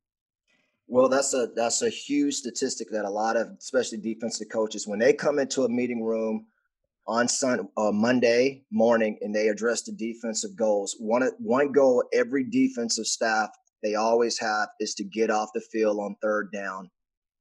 Well, 0.94 1.10
that's 1.10 1.34
a 1.34 1.48
that's 1.56 1.82
a 1.82 1.90
huge 1.90 2.36
statistic 2.36 2.92
that 2.92 3.04
a 3.04 3.10
lot 3.10 3.36
of, 3.36 3.48
especially 3.58 3.98
defensive 3.98 4.50
coaches, 4.50 4.88
when 4.88 5.00
they 5.00 5.12
come 5.12 5.40
into 5.40 5.64
a 5.64 5.68
meeting 5.68 6.04
room 6.04 6.46
on 7.08 7.28
Sunday, 7.28 7.64
uh, 7.78 7.92
Monday 7.92 8.64
morning 8.72 9.18
and 9.22 9.34
they 9.34 9.48
address 9.48 9.82
the 9.82 9.92
defensive 9.92 10.56
goals, 10.56 10.96
one 11.00 11.28
one 11.40 11.72
goal 11.72 12.04
every 12.14 12.44
defensive 12.44 13.08
staff 13.08 13.50
they 13.82 13.96
always 13.96 14.38
have 14.38 14.68
is 14.80 14.94
to 14.94 15.04
get 15.04 15.32
off 15.32 15.50
the 15.56 15.62
field 15.72 15.98
on 15.98 16.16
third 16.22 16.52
down. 16.54 16.92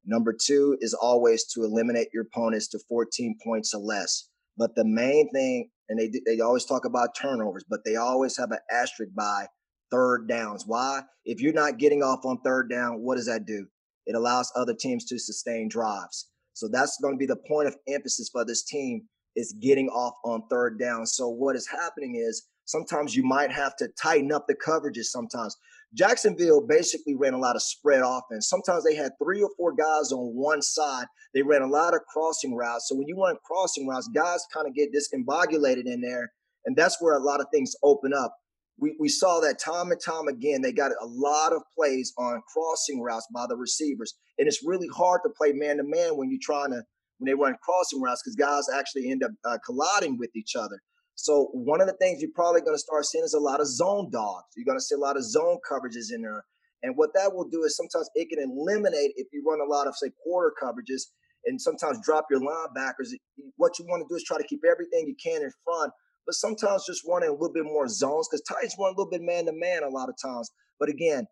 Number 0.03 0.33
two 0.33 0.75
is 0.81 0.95
always 0.95 1.45
to 1.53 1.63
eliminate 1.63 2.07
your 2.11 2.23
opponents 2.23 2.69
to 2.69 2.79
14 2.89 3.37
points 3.43 3.75
or 3.75 3.81
less. 3.81 4.29
But 4.57 4.73
the 4.73 4.83
main 4.83 5.29
thing, 5.29 5.69
and 5.89 5.99
they 5.99 6.11
they 6.25 6.39
always 6.39 6.65
talk 6.65 6.85
about 6.85 7.15
turnovers, 7.15 7.65
but 7.69 7.81
they 7.85 7.97
always 7.97 8.35
have 8.35 8.49
an 8.49 8.61
asterisk 8.71 9.13
by 9.13 9.45
third 9.93 10.27
downs. 10.27 10.63
Why? 10.65 11.01
If 11.23 11.39
you're 11.39 11.53
not 11.53 11.77
getting 11.77 12.01
off 12.01 12.25
on 12.25 12.39
third 12.43 12.69
down, 12.69 13.01
what 13.01 13.15
does 13.15 13.27
that 13.27 13.45
do? 13.45 13.67
It 14.05 14.15
allows 14.15 14.51
other 14.55 14.73
teams 14.73 15.05
to 15.05 15.19
sustain 15.19 15.69
drives. 15.69 16.29
So 16.53 16.67
that's 16.67 16.97
going 17.01 17.13
to 17.13 17.17
be 17.17 17.25
the 17.25 17.39
point 17.47 17.67
of 17.67 17.75
emphasis 17.87 18.29
for 18.31 18.43
this 18.43 18.63
team 18.63 19.03
is 19.35 19.55
getting 19.61 19.89
off 19.89 20.15
on 20.25 20.43
third 20.49 20.79
down. 20.79 21.05
So 21.05 21.29
what 21.29 21.55
is 21.55 21.67
happening 21.67 22.15
is 22.15 22.47
sometimes 22.65 23.15
you 23.15 23.23
might 23.23 23.51
have 23.51 23.75
to 23.77 23.87
tighten 24.01 24.31
up 24.31 24.45
the 24.47 24.55
coverages 24.55 25.05
sometimes. 25.05 25.55
Jacksonville 25.95 26.65
basically 26.65 27.15
ran 27.15 27.33
a 27.33 27.39
lot 27.39 27.55
of 27.55 27.61
spread 27.61 28.01
offense. 28.03 28.49
Sometimes 28.49 28.83
they 28.83 28.95
had 28.95 29.11
three 29.23 29.41
or 29.41 29.49
four 29.57 29.73
guys 29.73 30.11
on 30.11 30.35
one 30.35 30.61
side. 30.61 31.05
They 31.33 31.43
ran 31.43 31.61
a 31.61 31.67
lot 31.67 31.93
of 31.93 32.01
crossing 32.11 32.55
routes. 32.55 32.89
So 32.89 32.95
when 32.95 33.07
you 33.07 33.15
run 33.19 33.37
crossing 33.45 33.87
routes, 33.87 34.09
guys 34.13 34.45
kind 34.53 34.67
of 34.67 34.73
get 34.73 34.89
discombobulated 34.93 35.85
in 35.85 36.01
there. 36.01 36.31
And 36.65 36.75
that's 36.75 36.97
where 36.99 37.15
a 37.15 37.23
lot 37.23 37.41
of 37.41 37.47
things 37.51 37.75
open 37.83 38.11
up 38.13 38.35
we, 38.83 38.97
we 38.99 39.07
saw 39.07 39.39
that 39.39 39.59
time 39.59 39.91
and 39.91 40.01
time 40.01 40.27
again. 40.27 40.61
They 40.61 40.73
got 40.73 40.91
a 40.91 41.05
lot 41.05 41.53
of 41.53 41.61
plays 41.73 42.13
on 42.17 42.41
crossing 42.51 43.01
routes 43.01 43.27
by 43.33 43.45
the 43.47 43.55
receivers. 43.55 44.13
And 44.37 44.45
it's 44.45 44.61
really 44.65 44.89
hard 44.93 45.21
to 45.23 45.29
play 45.29 45.53
man 45.53 45.77
to 45.77 45.83
man 45.83 46.17
when 46.17 46.29
you're 46.29 46.39
trying 46.41 46.71
to, 46.71 46.83
when 47.17 47.25
they 47.25 47.33
run 47.33 47.55
crossing 47.63 48.01
routes, 48.01 48.21
because 48.21 48.35
guys 48.35 48.65
actually 48.77 49.09
end 49.09 49.23
up 49.23 49.31
uh, 49.45 49.57
colliding 49.65 50.17
with 50.17 50.35
each 50.35 50.57
other. 50.57 50.81
So 51.15 51.49
one 51.53 51.79
of 51.79 51.87
the 51.87 51.93
things 51.93 52.21
you're 52.21 52.31
probably 52.35 52.59
going 52.59 52.75
to 52.75 52.79
start 52.79 53.05
seeing 53.05 53.23
is 53.23 53.33
a 53.33 53.39
lot 53.39 53.61
of 53.61 53.67
zone 53.67 54.09
dogs. 54.11 54.47
You're 54.57 54.65
going 54.65 54.77
to 54.77 54.83
see 54.83 54.95
a 54.95 54.99
lot 54.99 55.15
of 55.15 55.23
zone 55.23 55.59
coverages 55.69 56.11
in 56.13 56.21
there. 56.21 56.43
And 56.81 56.97
what 56.97 57.11
that 57.15 57.33
will 57.33 57.47
do 57.47 57.63
is 57.63 57.77
sometimes 57.77 58.09
it 58.15 58.27
can 58.27 58.43
eliminate 58.43 59.13
if 59.15 59.27
you 59.31 59.45
run 59.47 59.61
a 59.61 59.71
lot 59.71 59.87
of, 59.87 59.95
say, 59.95 60.11
quarter 60.21 60.51
coverages 60.61 61.03
and 61.45 61.61
sometimes 61.61 61.99
drop 62.03 62.25
your 62.29 62.41
linebackers. 62.41 63.15
What 63.55 63.79
you 63.79 63.85
want 63.85 64.03
to 64.03 64.11
do 64.11 64.17
is 64.17 64.23
try 64.23 64.37
to 64.37 64.43
keep 64.43 64.61
everything 64.69 65.05
you 65.07 65.15
can 65.23 65.41
in 65.41 65.51
front 65.63 65.93
but 66.25 66.35
sometimes 66.35 66.85
just 66.85 67.03
running 67.07 67.29
a 67.29 67.33
little 67.33 67.53
bit 67.53 67.65
more 67.65 67.87
zones 67.87 68.27
because 68.29 68.41
Titans 68.41 68.75
run 68.79 68.93
a 68.93 68.97
little 68.97 69.09
bit 69.09 69.21
man 69.21 69.45
to 69.45 69.53
man 69.53 69.83
a 69.83 69.89
lot 69.89 70.09
of 70.09 70.15
times. 70.21 70.49
But 70.79 70.89
again, 70.89 71.25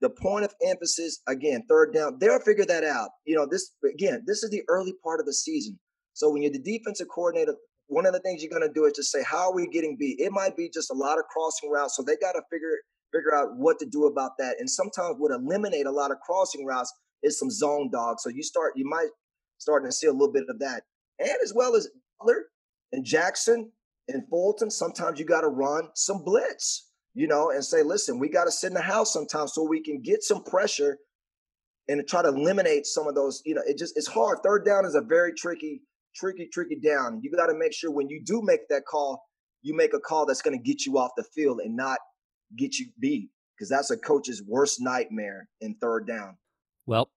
the 0.00 0.10
point 0.10 0.44
of 0.44 0.54
emphasis, 0.66 1.20
again, 1.28 1.62
third 1.68 1.94
down, 1.94 2.18
they'll 2.20 2.40
figure 2.40 2.66
that 2.66 2.84
out. 2.84 3.10
You 3.24 3.36
know, 3.36 3.46
this 3.50 3.72
again, 3.88 4.24
this 4.26 4.42
is 4.42 4.50
the 4.50 4.62
early 4.68 4.94
part 5.02 5.20
of 5.20 5.26
the 5.26 5.32
season. 5.32 5.78
So 6.14 6.30
when 6.30 6.42
you're 6.42 6.52
the 6.52 6.58
defensive 6.58 7.08
coordinator, 7.08 7.54
one 7.86 8.06
of 8.06 8.12
the 8.12 8.20
things 8.20 8.42
you're 8.42 8.50
going 8.50 8.66
to 8.66 8.72
do 8.72 8.84
is 8.84 8.92
to 8.94 9.02
say, 9.02 9.22
how 9.22 9.50
are 9.50 9.54
we 9.54 9.66
getting 9.68 9.96
beat? 9.98 10.20
It 10.20 10.32
might 10.32 10.56
be 10.56 10.68
just 10.72 10.90
a 10.90 10.94
lot 10.94 11.18
of 11.18 11.24
crossing 11.26 11.70
routes. 11.70 11.96
So 11.96 12.02
they 12.02 12.16
got 12.16 12.32
to 12.32 12.42
figure 12.50 12.76
figure 13.12 13.34
out 13.34 13.56
what 13.56 13.78
to 13.78 13.86
do 13.86 14.06
about 14.06 14.32
that. 14.38 14.56
And 14.58 14.68
sometimes 14.68 15.16
would 15.18 15.32
eliminate 15.32 15.86
a 15.86 15.90
lot 15.90 16.10
of 16.10 16.18
crossing 16.20 16.64
routes 16.64 16.92
is 17.22 17.38
some 17.38 17.50
zone 17.50 17.90
dogs. 17.92 18.22
So 18.22 18.30
you 18.30 18.42
start, 18.42 18.72
you 18.74 18.88
might 18.88 19.08
starting 19.58 19.88
to 19.88 19.94
see 19.94 20.06
a 20.06 20.12
little 20.12 20.32
bit 20.32 20.44
of 20.48 20.58
that. 20.58 20.82
And 21.18 21.30
as 21.44 21.52
well 21.54 21.76
as 21.76 21.88
Butler 22.18 22.46
and 22.92 23.04
Jackson 23.04 23.70
in 24.08 24.26
Fulton, 24.28 24.70
sometimes 24.70 25.18
you 25.18 25.24
got 25.24 25.42
to 25.42 25.48
run 25.48 25.88
some 25.94 26.24
blitz, 26.24 26.90
you 27.14 27.26
know, 27.26 27.50
and 27.50 27.64
say, 27.64 27.82
listen, 27.82 28.18
we 28.18 28.28
got 28.28 28.44
to 28.44 28.50
sit 28.50 28.68
in 28.68 28.74
the 28.74 28.80
house 28.80 29.12
sometimes 29.12 29.54
so 29.54 29.62
we 29.62 29.82
can 29.82 30.00
get 30.02 30.22
some 30.22 30.42
pressure 30.44 30.98
and 31.88 32.06
try 32.06 32.22
to 32.22 32.28
eliminate 32.28 32.86
some 32.86 33.06
of 33.06 33.14
those. 33.14 33.42
You 33.44 33.54
know, 33.54 33.62
it 33.66 33.78
just 33.78 33.96
it's 33.96 34.08
hard. 34.08 34.38
Third 34.44 34.64
down 34.64 34.84
is 34.84 34.94
a 34.94 35.00
very 35.00 35.32
tricky, 35.34 35.82
tricky, 36.14 36.48
tricky 36.52 36.76
down. 36.76 37.20
You 37.22 37.30
got 37.30 37.46
to 37.46 37.54
make 37.54 37.72
sure 37.72 37.90
when 37.90 38.08
you 38.08 38.22
do 38.24 38.42
make 38.42 38.68
that 38.68 38.84
call, 38.86 39.24
you 39.62 39.74
make 39.74 39.94
a 39.94 40.00
call 40.00 40.26
that's 40.26 40.42
going 40.42 40.56
to 40.56 40.62
get 40.62 40.86
you 40.86 40.98
off 40.98 41.12
the 41.16 41.24
field 41.34 41.60
and 41.60 41.76
not 41.76 41.98
get 42.56 42.78
you 42.78 42.86
beat 43.00 43.30
because 43.56 43.68
that's 43.68 43.90
a 43.90 43.96
coach's 43.96 44.42
worst 44.46 44.80
nightmare 44.80 45.48
in 45.60 45.74
third 45.80 46.06
down. 46.06 46.36
Well, 46.86 47.10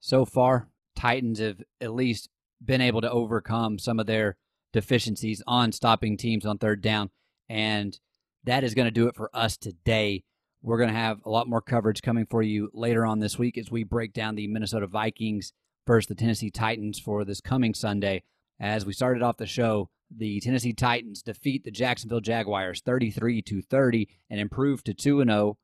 so 0.00 0.24
far, 0.24 0.68
Titans 0.94 1.40
have 1.40 1.60
at 1.80 1.94
least 1.94 2.28
been 2.64 2.80
able 2.80 3.00
to 3.00 3.10
overcome 3.10 3.78
some 3.78 3.98
of 4.00 4.06
their 4.06 4.36
deficiencies 4.72 5.42
on 5.46 5.72
stopping 5.72 6.16
teams 6.16 6.46
on 6.46 6.58
third 6.58 6.82
down. 6.82 7.10
And 7.48 7.98
that 8.44 8.64
is 8.64 8.74
going 8.74 8.86
to 8.86 8.92
do 8.92 9.08
it 9.08 9.16
for 9.16 9.30
us 9.32 9.56
today. 9.56 10.24
We're 10.62 10.78
going 10.78 10.90
to 10.90 10.94
have 10.94 11.20
a 11.24 11.30
lot 11.30 11.48
more 11.48 11.60
coverage 11.60 12.02
coming 12.02 12.26
for 12.26 12.42
you 12.42 12.70
later 12.72 13.06
on 13.06 13.20
this 13.20 13.38
week 13.38 13.56
as 13.56 13.70
we 13.70 13.84
break 13.84 14.12
down 14.12 14.34
the 14.34 14.48
Minnesota 14.48 14.86
Vikings 14.86 15.52
versus 15.86 16.08
the 16.08 16.14
Tennessee 16.14 16.50
Titans 16.50 16.98
for 16.98 17.24
this 17.24 17.40
coming 17.40 17.74
Sunday. 17.74 18.22
As 18.60 18.84
we 18.84 18.92
started 18.92 19.22
off 19.22 19.36
the 19.36 19.46
show, 19.46 19.88
the 20.14 20.40
Tennessee 20.40 20.72
Titans 20.72 21.22
defeat 21.22 21.64
the 21.64 21.70
Jacksonville 21.70 22.20
Jaguars 22.20 22.80
33 22.80 23.42
to 23.42 23.62
30 23.62 24.08
and 24.30 24.40
improve 24.40 24.82
to 24.84 24.94
2 24.94 25.20
and 25.20 25.30
0. 25.30 25.58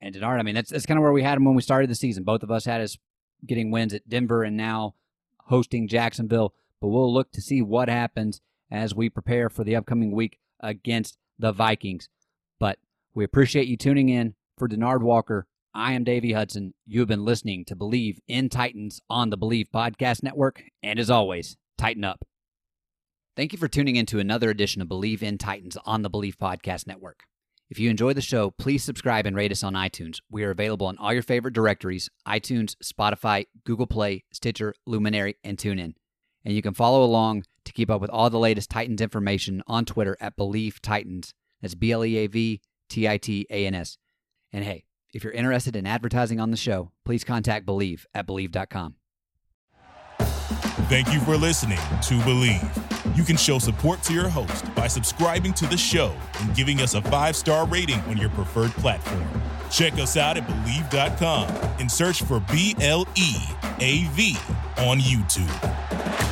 And 0.00 0.14
Denard, 0.14 0.38
I 0.38 0.42
mean, 0.42 0.54
that's, 0.54 0.70
that's 0.70 0.86
kind 0.86 0.98
of 0.98 1.02
where 1.02 1.12
we 1.12 1.22
had 1.22 1.36
them 1.36 1.44
when 1.44 1.54
we 1.54 1.62
started 1.62 1.88
the 1.88 1.94
season. 1.94 2.24
Both 2.24 2.42
of 2.42 2.50
us 2.50 2.66
had 2.66 2.80
us 2.80 2.98
getting 3.44 3.70
wins 3.70 3.94
at 3.94 4.08
Denver 4.08 4.42
and 4.42 4.56
now 4.56 4.94
hosting 5.44 5.88
Jacksonville 5.88 6.52
but 6.86 6.92
we'll 6.92 7.12
look 7.12 7.32
to 7.32 7.42
see 7.42 7.60
what 7.60 7.88
happens 7.88 8.40
as 8.70 8.94
we 8.94 9.10
prepare 9.10 9.50
for 9.50 9.64
the 9.64 9.74
upcoming 9.74 10.12
week 10.12 10.38
against 10.60 11.18
the 11.36 11.50
Vikings. 11.50 12.08
But 12.60 12.78
we 13.12 13.24
appreciate 13.24 13.66
you 13.66 13.76
tuning 13.76 14.08
in. 14.08 14.36
For 14.56 14.68
Denard 14.68 15.00
Walker, 15.00 15.48
I 15.74 15.94
am 15.94 16.04
Davey 16.04 16.32
Hudson. 16.32 16.74
You 16.86 17.00
have 17.00 17.08
been 17.08 17.24
listening 17.24 17.64
to 17.64 17.74
Bleav 17.74 18.18
in 18.28 18.48
Titans 18.48 19.00
on 19.10 19.30
the 19.30 19.36
Bleav 19.36 19.66
Podcast 19.74 20.22
Network. 20.22 20.62
And 20.80 21.00
as 21.00 21.10
always, 21.10 21.56
tighten 21.76 22.04
up. 22.04 22.24
Thank 23.36 23.52
you 23.52 23.58
for 23.58 23.66
tuning 23.66 23.96
in 23.96 24.06
to 24.06 24.20
another 24.20 24.48
edition 24.48 24.80
of 24.80 24.86
Bleav 24.86 25.24
in 25.24 25.38
Titans 25.38 25.76
on 25.84 26.02
the 26.02 26.10
Bleav 26.10 26.36
Podcast 26.36 26.86
Network. 26.86 27.24
If 27.68 27.80
you 27.80 27.90
enjoy 27.90 28.12
the 28.12 28.20
show, 28.20 28.52
please 28.52 28.84
subscribe 28.84 29.26
and 29.26 29.34
rate 29.34 29.50
us 29.50 29.64
on 29.64 29.74
iTunes. 29.74 30.20
We 30.30 30.44
are 30.44 30.52
available 30.52 30.86
on 30.86 30.98
all 30.98 31.12
your 31.12 31.22
favorite 31.22 31.54
directories 31.54 32.08
iTunes, 32.28 32.76
Spotify, 32.76 33.46
Google 33.64 33.88
Play, 33.88 34.22
Stitcher, 34.32 34.72
Luminary, 34.86 35.34
and 35.42 35.58
TuneIn 35.58 35.94
and 36.46 36.54
you 36.54 36.62
can 36.62 36.72
follow 36.72 37.02
along 37.02 37.42
to 37.64 37.72
keep 37.72 37.90
up 37.90 38.00
with 38.00 38.08
all 38.08 38.30
the 38.30 38.38
latest 38.38 38.70
Titans 38.70 39.00
information 39.00 39.62
on 39.66 39.84
Twitter 39.84 40.16
at 40.20 40.36
Bleav 40.36 40.78
Titans. 40.80 41.34
That's 41.60 41.74
B 41.74 41.90
L 41.90 42.04
E 42.04 42.16
A 42.18 42.28
V 42.28 42.60
T 42.88 43.08
I 43.08 43.18
T 43.18 43.46
A 43.50 43.66
N 43.66 43.74
S. 43.74 43.98
And 44.52 44.64
hey, 44.64 44.84
if 45.12 45.24
you're 45.24 45.32
interested 45.32 45.74
in 45.74 45.86
advertising 45.86 46.38
on 46.38 46.52
the 46.52 46.56
show, 46.56 46.92
please 47.04 47.24
contact 47.24 47.66
Bleav 47.66 48.04
at 48.14 48.28
Bleav.com. 48.28 48.94
Thank 50.88 51.12
you 51.12 51.18
for 51.20 51.36
listening 51.36 51.78
to 51.78 52.14
Bleav. 52.20 53.16
You 53.16 53.24
can 53.24 53.36
show 53.36 53.58
support 53.58 54.02
to 54.04 54.14
your 54.14 54.28
host 54.28 54.72
by 54.76 54.86
subscribing 54.86 55.52
to 55.54 55.66
the 55.66 55.76
show 55.76 56.14
and 56.40 56.54
giving 56.54 56.80
us 56.80 56.94
a 56.94 57.02
five 57.02 57.34
star 57.34 57.66
rating 57.66 57.98
on 58.02 58.16
your 58.18 58.30
preferred 58.30 58.70
platform. 58.72 59.26
Check 59.68 59.94
us 59.94 60.16
out 60.16 60.36
at 60.36 60.46
Bleav.com 60.46 61.48
and 61.80 61.90
search 61.90 62.22
for 62.22 62.38
B 62.38 62.76
L 62.80 63.04
E 63.16 63.34
A 63.80 64.04
V 64.12 64.36
on 64.78 65.00
YouTube. 65.00 66.25